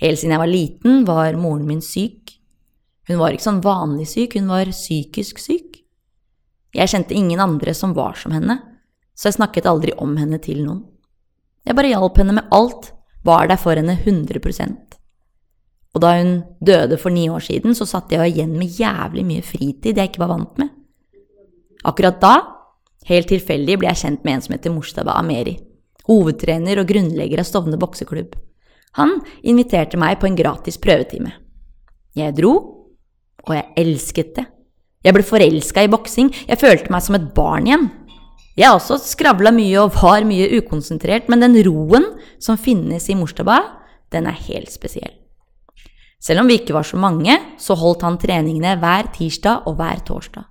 Helt 0.00 0.16
siden 0.16 0.32
jeg 0.32 0.40
var 0.40 0.48
liten, 0.48 1.02
var 1.04 1.36
moren 1.36 1.66
min 1.68 1.82
syk. 1.84 2.38
Hun 3.10 3.20
var 3.20 3.34
ikke 3.34 3.44
sånn 3.44 3.60
vanlig 3.60 4.08
syk, 4.08 4.38
hun 4.38 4.48
var 4.48 4.70
psykisk 4.72 5.42
syk. 5.42 5.82
Jeg 6.74 6.90
kjente 6.92 7.16
ingen 7.16 7.40
andre 7.42 7.74
som 7.74 7.94
var 7.96 8.18
som 8.18 8.34
henne, 8.34 8.58
så 9.14 9.28
jeg 9.28 9.40
snakket 9.40 9.68
aldri 9.68 9.94
om 9.98 10.14
henne 10.20 10.38
til 10.42 10.62
noen. 10.64 10.84
Jeg 11.66 11.76
bare 11.76 11.90
hjalp 11.90 12.18
henne 12.20 12.36
med 12.38 12.52
alt, 12.54 12.92
var 13.26 13.50
der 13.50 13.58
for 13.60 13.76
henne 13.76 13.98
100% 14.00 14.96
Og 15.92 16.00
da 16.00 16.12
hun 16.16 16.38
døde 16.64 16.96
for 16.96 17.12
ni 17.12 17.26
år 17.28 17.42
siden, 17.44 17.74
så 17.74 17.84
satt 17.84 18.12
jeg 18.14 18.32
igjen 18.32 18.54
med 18.56 18.78
jævlig 18.78 19.26
mye 19.26 19.42
fritid 19.44 19.98
jeg 19.98 20.12
ikke 20.12 20.22
var 20.22 20.32
vant 20.32 20.60
med. 20.62 20.70
Akkurat 21.84 22.20
da, 22.22 22.34
helt 23.10 23.28
tilfeldig, 23.28 23.76
ble 23.80 23.90
jeg 23.90 24.00
kjent 24.04 24.24
med 24.24 24.36
en 24.36 24.44
som 24.44 24.54
heter 24.54 24.72
Mustaba 24.72 25.18
Ameri, 25.18 25.56
hovedtrener 26.08 26.80
og 26.80 26.88
grunnlegger 26.88 27.42
av 27.42 27.48
Stovner 27.48 27.80
bokseklubb. 27.80 28.36
Han 28.98 29.18
inviterte 29.46 29.98
meg 30.00 30.18
på 30.20 30.30
en 30.30 30.38
gratis 30.38 30.78
prøvetime. 30.80 31.32
Jeg 32.16 32.36
dro, 32.38 32.54
og 33.46 33.52
jeg 33.54 33.68
elsket 33.80 34.34
det. 34.38 34.46
Jeg 35.00 35.16
ble 35.16 35.24
forelska 35.24 35.86
i 35.86 35.88
boksing, 35.88 36.28
jeg 36.44 36.60
følte 36.60 36.92
meg 36.92 37.04
som 37.04 37.16
et 37.16 37.30
barn 37.32 37.68
igjen. 37.68 37.86
Jeg 38.58 38.68
også 38.74 38.98
skravla 39.00 39.52
mye 39.54 39.80
og 39.80 39.94
var 39.96 40.26
mye 40.28 40.50
ukonsentrert, 40.58 41.30
men 41.32 41.40
den 41.40 41.56
roen 41.64 42.04
som 42.42 42.60
finnes 42.60 43.08
i 43.08 43.16
Morstaba, 43.16 43.62
den 44.12 44.28
er 44.28 44.36
helt 44.50 44.68
spesiell. 44.72 45.14
Selv 46.20 46.42
om 46.42 46.50
vi 46.50 46.58
ikke 46.60 46.76
var 46.76 46.84
så 46.84 47.00
mange, 47.00 47.32
så 47.56 47.78
holdt 47.80 48.04
han 48.04 48.20
treningene 48.20 48.76
hver 48.82 49.08
tirsdag 49.14 49.64
og 49.70 49.78
hver 49.80 50.04
torsdag. 50.04 50.44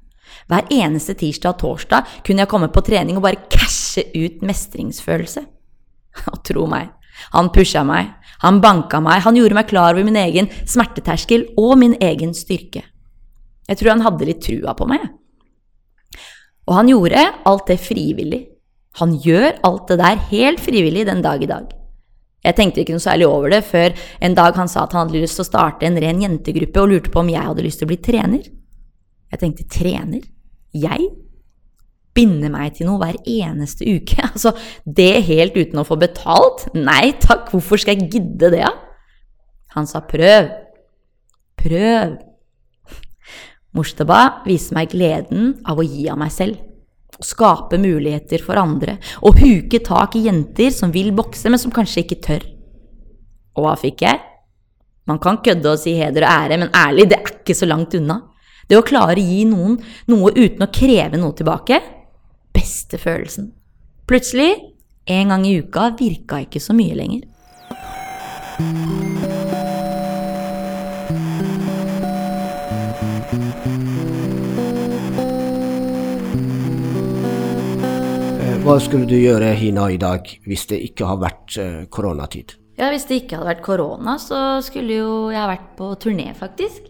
Hver 0.49 0.69
eneste 0.73 1.13
tirsdag 1.19 1.53
og 1.53 1.61
torsdag 1.61 2.13
kunne 2.25 2.41
jeg 2.41 2.49
komme 2.49 2.71
på 2.73 2.81
trening 2.85 3.19
og 3.19 3.27
bare 3.27 3.45
cashe 3.53 4.07
ut 4.15 4.41
mestringsfølelse. 4.45 5.45
Og 6.33 6.39
tro 6.43 6.65
meg, 6.65 6.89
han 7.35 7.51
pusha 7.53 7.83
meg, 7.85 8.09
han 8.41 8.57
banka 8.63 8.97
meg, 9.03 9.21
han 9.21 9.37
gjorde 9.37 9.55
meg 9.59 9.67
klar 9.69 9.93
over 9.93 10.07
min 10.07 10.17
egen 10.17 10.49
smerteterskel 10.65 11.51
og 11.61 11.77
min 11.77 11.93
egen 12.01 12.33
styrke. 12.33 12.81
Jeg 13.69 13.79
tror 13.79 13.93
han 13.93 14.05
hadde 14.05 14.27
litt 14.27 14.41
trua 14.43 14.73
på 14.77 14.87
meg. 14.89 15.03
Og 16.69 16.77
han 16.77 16.89
gjorde 16.89 17.25
alt 17.49 17.69
det 17.69 17.79
frivillig. 17.81 18.43
Han 18.99 19.13
gjør 19.21 19.59
alt 19.65 19.91
det 19.91 19.99
der 20.01 20.23
helt 20.31 20.61
frivillig 20.61 21.05
den 21.07 21.21
dag 21.25 21.43
i 21.43 21.49
dag. 21.49 21.69
Jeg 22.45 22.55
tenkte 22.55 22.81
ikke 22.81 22.95
noe 22.95 23.03
særlig 23.03 23.27
over 23.27 23.51
det 23.51 23.63
før 23.67 23.95
en 24.23 24.35
dag 24.37 24.55
han 24.55 24.69
sa 24.71 24.85
at 24.85 24.93
han 24.95 25.07
hadde 25.07 25.21
lyst 25.21 25.37
til 25.37 25.43
å 25.43 25.49
starte 25.49 25.87
en 25.87 25.99
ren 25.99 26.21
jentegruppe 26.23 26.81
og 26.81 26.93
lurte 26.93 27.11
på 27.11 27.21
om 27.21 27.31
jeg 27.31 27.45
hadde 27.45 27.65
lyst 27.65 27.81
til 27.81 27.89
å 27.89 27.91
bli 27.91 27.99
trener. 28.03 28.45
Jeg 29.29 29.41
tenkte 29.41 29.67
trener? 29.69 30.23
Jeg? 30.73 31.09
Binde 32.15 32.49
meg 32.51 32.77
til 32.77 32.89
noe 32.89 33.01
hver 33.01 33.19
eneste 33.27 33.85
uke? 33.85 34.23
Altså, 34.29 34.53
det 34.85 35.25
helt 35.27 35.57
uten 35.57 35.81
å 35.81 35.87
få 35.87 35.99
betalt? 35.99 36.69
Nei 36.77 37.11
takk, 37.19 37.51
hvorfor 37.51 37.81
skal 37.81 37.97
jeg 37.97 38.09
gidde 38.15 38.53
det, 38.55 38.63
da? 38.63 38.71
Han 39.75 39.85
sa 39.89 40.01
prøv. 40.07 40.49
Prøv. 41.59 42.17
Mujtaba 43.77 44.41
viser 44.47 44.77
meg 44.77 44.93
gleden 44.93 45.53
av 45.67 45.79
å 45.79 45.85
gi 45.85 46.07
av 46.09 46.17
meg 46.21 46.33
selv. 46.33 46.57
Å 47.19 47.25
skape 47.25 47.77
muligheter 47.81 48.41
for 48.45 48.59
andre. 48.61 48.97
Å 49.21 49.33
huke 49.35 49.81
tak 49.85 50.15
i 50.15 50.25
jenter 50.25 50.71
som 50.73 50.93
vil 50.93 51.11
bokse, 51.15 51.51
men 51.51 51.61
som 51.61 51.73
kanskje 51.73 52.05
ikke 52.05 52.21
tør. 52.25 52.47
Og 53.57 53.65
hva 53.65 53.75
fikk 53.79 54.05
jeg? 54.07 54.21
Man 55.09 55.19
kan 55.21 55.39
kødde 55.43 55.73
og 55.73 55.81
si 55.81 55.95
heder 55.97 56.25
og 56.25 56.31
ære, 56.31 56.59
men 56.61 56.73
ærlig, 56.75 57.09
det 57.09 57.19
er 57.19 57.31
ikke 57.33 57.57
så 57.57 57.69
langt 57.69 57.95
unna. 57.97 58.21
Det 58.69 58.77
å 58.77 58.85
klare 58.85 59.17
å 59.17 59.25
gi 59.25 59.45
noen 59.49 59.79
noe 60.11 60.33
uten 60.37 60.65
å 60.65 60.71
kreve 60.73 61.17
noe 61.17 61.33
tilbake 61.37 61.81
beste 62.53 62.99
følelsen. 63.01 63.51
Plutselig, 64.09 64.51
en 65.09 65.33
gang 65.33 65.45
i 65.49 65.57
uka, 65.61 65.89
virka 65.97 66.43
ikke 66.45 66.61
så 66.61 66.77
mye 66.77 66.97
lenger. 66.97 67.25
Hva 78.69 78.75
skulle 78.77 79.07
du 79.09 79.15
gjøre, 79.17 79.47
Hina, 79.57 79.87
i 79.89 79.97
dag 79.97 80.27
hvis 80.45 80.67
det 80.69 80.77
ikke 80.85 81.07
har 81.09 81.17
vært 81.17 81.55
eh, 81.57 81.77
koronatid? 81.89 82.51
Ja, 82.77 82.91
Hvis 82.93 83.07
det 83.09 83.23
ikke 83.23 83.39
hadde 83.39 83.47
vært 83.47 83.63
korona, 83.65 84.13
så 84.21 84.59
skulle 84.61 84.99
jo 84.99 85.13
jeg 85.33 85.49
vært 85.49 85.71
på 85.79 85.87
turné, 85.97 86.27
faktisk. 86.37 86.85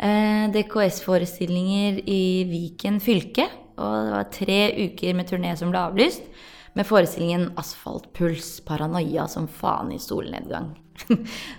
Eh, 0.00 0.48
DKS-forestillinger 0.54 2.00
i 2.08 2.24
Viken 2.48 2.96
fylke. 3.04 3.50
Og 3.76 3.92
det 4.06 4.16
var 4.16 4.32
tre 4.32 4.58
uker 4.86 5.20
med 5.20 5.28
turné 5.28 5.52
som 5.60 5.68
ble 5.68 5.84
avlyst. 5.90 6.24
Med 6.72 6.88
forestillingen 6.88 7.50
'Asfaltpuls 7.52 8.64
paranoia 8.64 9.28
som 9.28 9.44
faen 9.44 9.92
i 9.92 10.00
solnedgang'. 10.00 10.72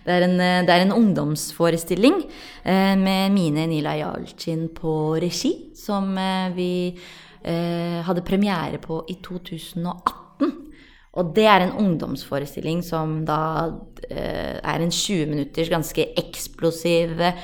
Det 0.05 0.09
er 0.09 0.25
en, 0.25 0.39
eh, 0.41 0.65
det 0.65 0.73
er 0.73 0.87
en 0.87 0.97
ungdomsforestilling 0.97 2.23
eh, 2.65 2.95
med 2.97 3.29
Mine 3.29 3.69
Nila 3.69 3.93
Jalcin 3.93 4.71
på 4.73 5.21
regi, 5.21 5.69
som 5.77 6.17
eh, 6.17 6.49
vi 6.57 6.71
hadde 7.43 8.21
premiere 8.27 8.77
på 8.81 8.99
i 9.09 9.15
2018. 9.23 10.11
Og 11.19 11.33
det 11.35 11.43
er 11.43 11.65
en 11.65 11.73
ungdomsforestilling 11.81 12.79
som 12.87 13.17
da 13.27 13.67
eh, 14.07 14.59
er 14.63 14.79
en 14.79 14.93
20 14.95 15.27
minutters 15.27 15.67
ganske 15.71 16.05
eksplosiv 16.21 17.19
eh, 17.19 17.41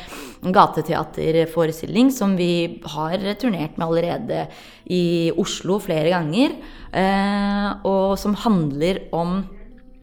gateteaterforestilling 0.56 2.14
som 2.16 2.38
vi 2.40 2.80
har 2.96 3.26
turnert 3.42 3.76
med 3.76 3.88
allerede 3.90 4.46
i 4.88 5.34
Oslo 5.36 5.82
flere 5.84 6.14
ganger. 6.16 6.56
Eh, 6.96 7.68
og 7.84 8.16
som 8.22 8.38
handler 8.40 9.04
om 9.12 9.42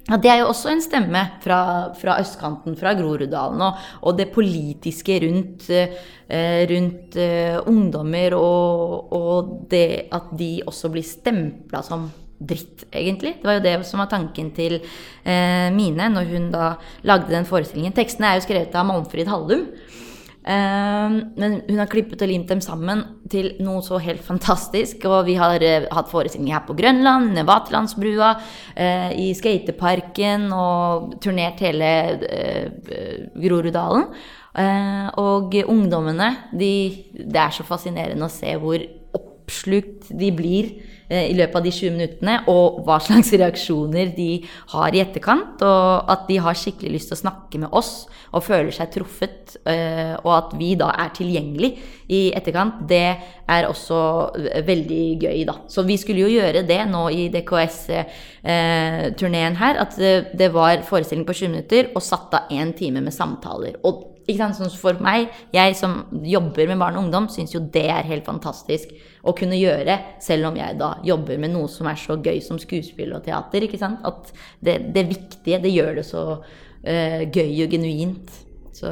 ja, 0.08 0.16
Det 0.16 0.30
er 0.30 0.42
jo 0.42 0.50
også 0.50 0.72
en 0.72 0.82
stemme 0.84 1.22
fra, 1.44 1.60
fra 1.96 2.18
østkanten, 2.20 2.76
fra 2.76 2.92
Groruddalen, 2.98 3.62
og, 3.64 3.86
og 4.02 4.18
det 4.18 4.30
politiske 4.34 5.16
rundt, 5.24 5.70
eh, 5.70 6.66
rundt 6.70 7.16
eh, 7.16 7.56
ungdommer, 7.70 8.36
og, 8.36 9.12
og, 9.16 9.54
det 9.70 10.10
at 10.12 10.28
de 10.36 10.58
også 10.66 10.92
blir 10.92 11.06
stempla 11.08 11.82
som 11.86 12.10
dritt, 12.44 12.84
egentlig. 12.92 13.38
Det 13.40 13.48
var 13.48 13.58
jo 13.58 13.64
det 13.64 13.74
som 13.88 14.02
var 14.02 14.10
tanken 14.12 14.50
til 14.56 14.76
eh, 14.76 15.70
Mine 15.72 16.10
når 16.12 16.32
hun 16.34 16.50
da 16.52 16.74
lagde 17.06 17.32
den 17.32 17.48
forestillingen. 17.48 17.94
Tekstene 17.96 18.32
er 18.32 18.40
jo 18.40 18.46
skrevet 18.48 18.76
av 18.76 18.88
Malmfrid 18.90 19.30
Hallum. 19.30 19.68
Uh, 20.44 21.22
men 21.40 21.54
hun 21.70 21.78
har 21.80 21.88
klippet 21.88 22.20
og 22.20 22.28
limt 22.28 22.50
dem 22.52 22.60
sammen 22.60 23.00
til 23.32 23.54
noe 23.64 23.80
så 23.84 23.96
helt 24.02 24.20
fantastisk. 24.26 25.06
Og 25.08 25.24
vi 25.30 25.38
har 25.40 25.62
uh, 25.64 25.88
hatt 25.96 26.10
forestillinger 26.12 26.58
her 26.58 26.66
på 26.68 26.76
Grønland, 26.76 27.32
Nevatlandsbrua, 27.38 28.30
uh, 28.76 29.10
i 29.16 29.30
skateparken 29.36 30.50
og 30.52 31.16
turnert 31.24 31.64
hele 31.64 31.92
Groruddalen. 33.34 34.10
og 35.18 35.54
ungdommene, 35.66 36.28
de, 36.52 36.74
det 37.10 37.40
er 37.40 37.50
så 37.50 37.64
fascinerende 37.66 38.28
å 38.28 38.30
se 38.30 38.52
hvor 38.60 38.84
oppslukt 39.18 40.12
de 40.14 40.28
blir 40.30 40.68
Eh, 41.03 41.03
i 41.10 41.34
løpet 41.36 41.58
av 41.58 41.66
de 41.66 41.74
20 41.74 41.98
minuttene, 41.98 42.38
og 42.48 42.80
hva 42.86 43.00
slags 43.02 43.34
reaksjoner 43.42 44.14
de 44.16 44.30
har 44.72 44.94
i 44.94 45.02
etterkant. 45.02 45.60
Og 45.64 46.14
at 46.14 46.24
de 46.30 46.40
har 46.40 46.58
skikkelig 46.58 46.96
lyst 46.96 47.12
til 47.12 47.18
å 47.18 47.24
snakke 47.26 47.60
med 47.60 47.76
oss 47.76 48.06
og 48.34 48.42
føler 48.44 48.72
seg 48.74 48.90
truffet. 48.94 49.56
Eh, 49.68 50.14
og 50.22 50.32
at 50.34 50.54
vi 50.58 50.74
da 50.78 50.88
er 51.04 51.10
tilgjengelig 51.14 51.70
i 52.12 52.32
etterkant, 52.36 52.74
det 52.90 53.16
er 53.44 53.66
også 53.68 54.30
veldig 54.66 55.04
gøy, 55.22 55.44
da. 55.48 55.54
Så 55.70 55.82
vi 55.86 55.96
skulle 56.00 56.22
jo 56.24 56.32
gjøre 56.32 56.66
det 56.66 56.82
nå 56.90 57.08
i 57.14 57.28
DKS-turneen 57.34 59.52
eh, 59.52 59.60
her. 59.60 59.74
At 59.84 59.92
det 59.98 60.50
var 60.54 60.82
forestilling 60.88 61.26
på 61.28 61.36
20 61.36 61.48
minutter 61.54 61.82
og 61.94 62.02
satt 62.04 62.30
av 62.40 62.42
én 62.54 62.70
time 62.76 63.00
med 63.04 63.14
samtaler. 63.14 63.74
Og 63.84 64.13
ikke 64.24 64.38
sant? 64.40 64.56
Sånn 64.56 64.72
for 64.80 65.00
meg, 65.04 65.32
jeg 65.54 65.76
som 65.78 65.98
jobber 66.24 66.70
med 66.70 66.80
barn 66.80 66.96
og 66.96 67.06
ungdom, 67.06 67.28
syns 67.32 67.54
jo 67.54 67.60
det 67.74 67.86
er 67.92 68.08
helt 68.08 68.24
fantastisk 68.26 68.94
å 69.24 69.34
kunne 69.36 69.58
gjøre, 69.58 69.98
selv 70.24 70.50
om 70.50 70.58
jeg 70.58 70.78
da 70.80 70.94
jobber 71.04 71.40
med 71.40 71.54
noe 71.54 71.68
som 71.72 71.88
er 71.90 71.98
så 72.00 72.16
gøy 72.20 72.40
som 72.44 72.60
skuespill 72.60 73.14
og 73.16 73.24
teater. 73.26 73.66
ikke 73.66 73.80
sant? 73.80 74.04
At 74.04 74.32
det, 74.64 74.78
det 74.96 75.06
viktige, 75.12 75.60
det 75.64 75.72
gjør 75.74 76.00
det 76.00 76.06
så 76.08 76.24
uh, 76.40 77.22
gøy 77.24 77.64
og 77.66 77.76
genuint. 77.76 78.36
Så 78.74 78.90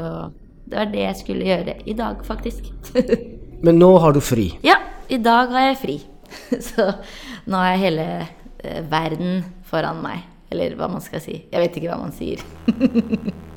det 0.69 0.79
var 0.79 0.93
det 0.93 1.05
jeg 1.07 1.21
skulle 1.21 1.49
gjøre 1.49 1.77
i 1.89 1.97
dag, 1.99 2.25
faktisk. 2.27 2.69
Men 3.65 3.79
nå 3.81 3.93
har 4.03 4.17
du 4.17 4.21
fri? 4.25 4.51
Ja, 4.67 4.79
i 5.13 5.21
dag 5.23 5.53
har 5.55 5.71
jeg 5.71 5.81
fri. 5.83 5.99
så 6.71 6.91
nå 7.49 7.61
er 7.61 7.81
hele 7.81 8.11
uh, 8.21 8.83
verden 8.91 9.43
foran 9.69 10.05
meg. 10.05 10.29
Eller 10.53 10.77
hva 10.77 10.91
man 10.93 11.01
skal 11.01 11.23
si. 11.25 11.39
Jeg 11.49 11.65
vet 11.65 11.81
ikke 11.81 11.95
hva 11.95 12.03
man 12.03 12.13
sier. 12.13 12.45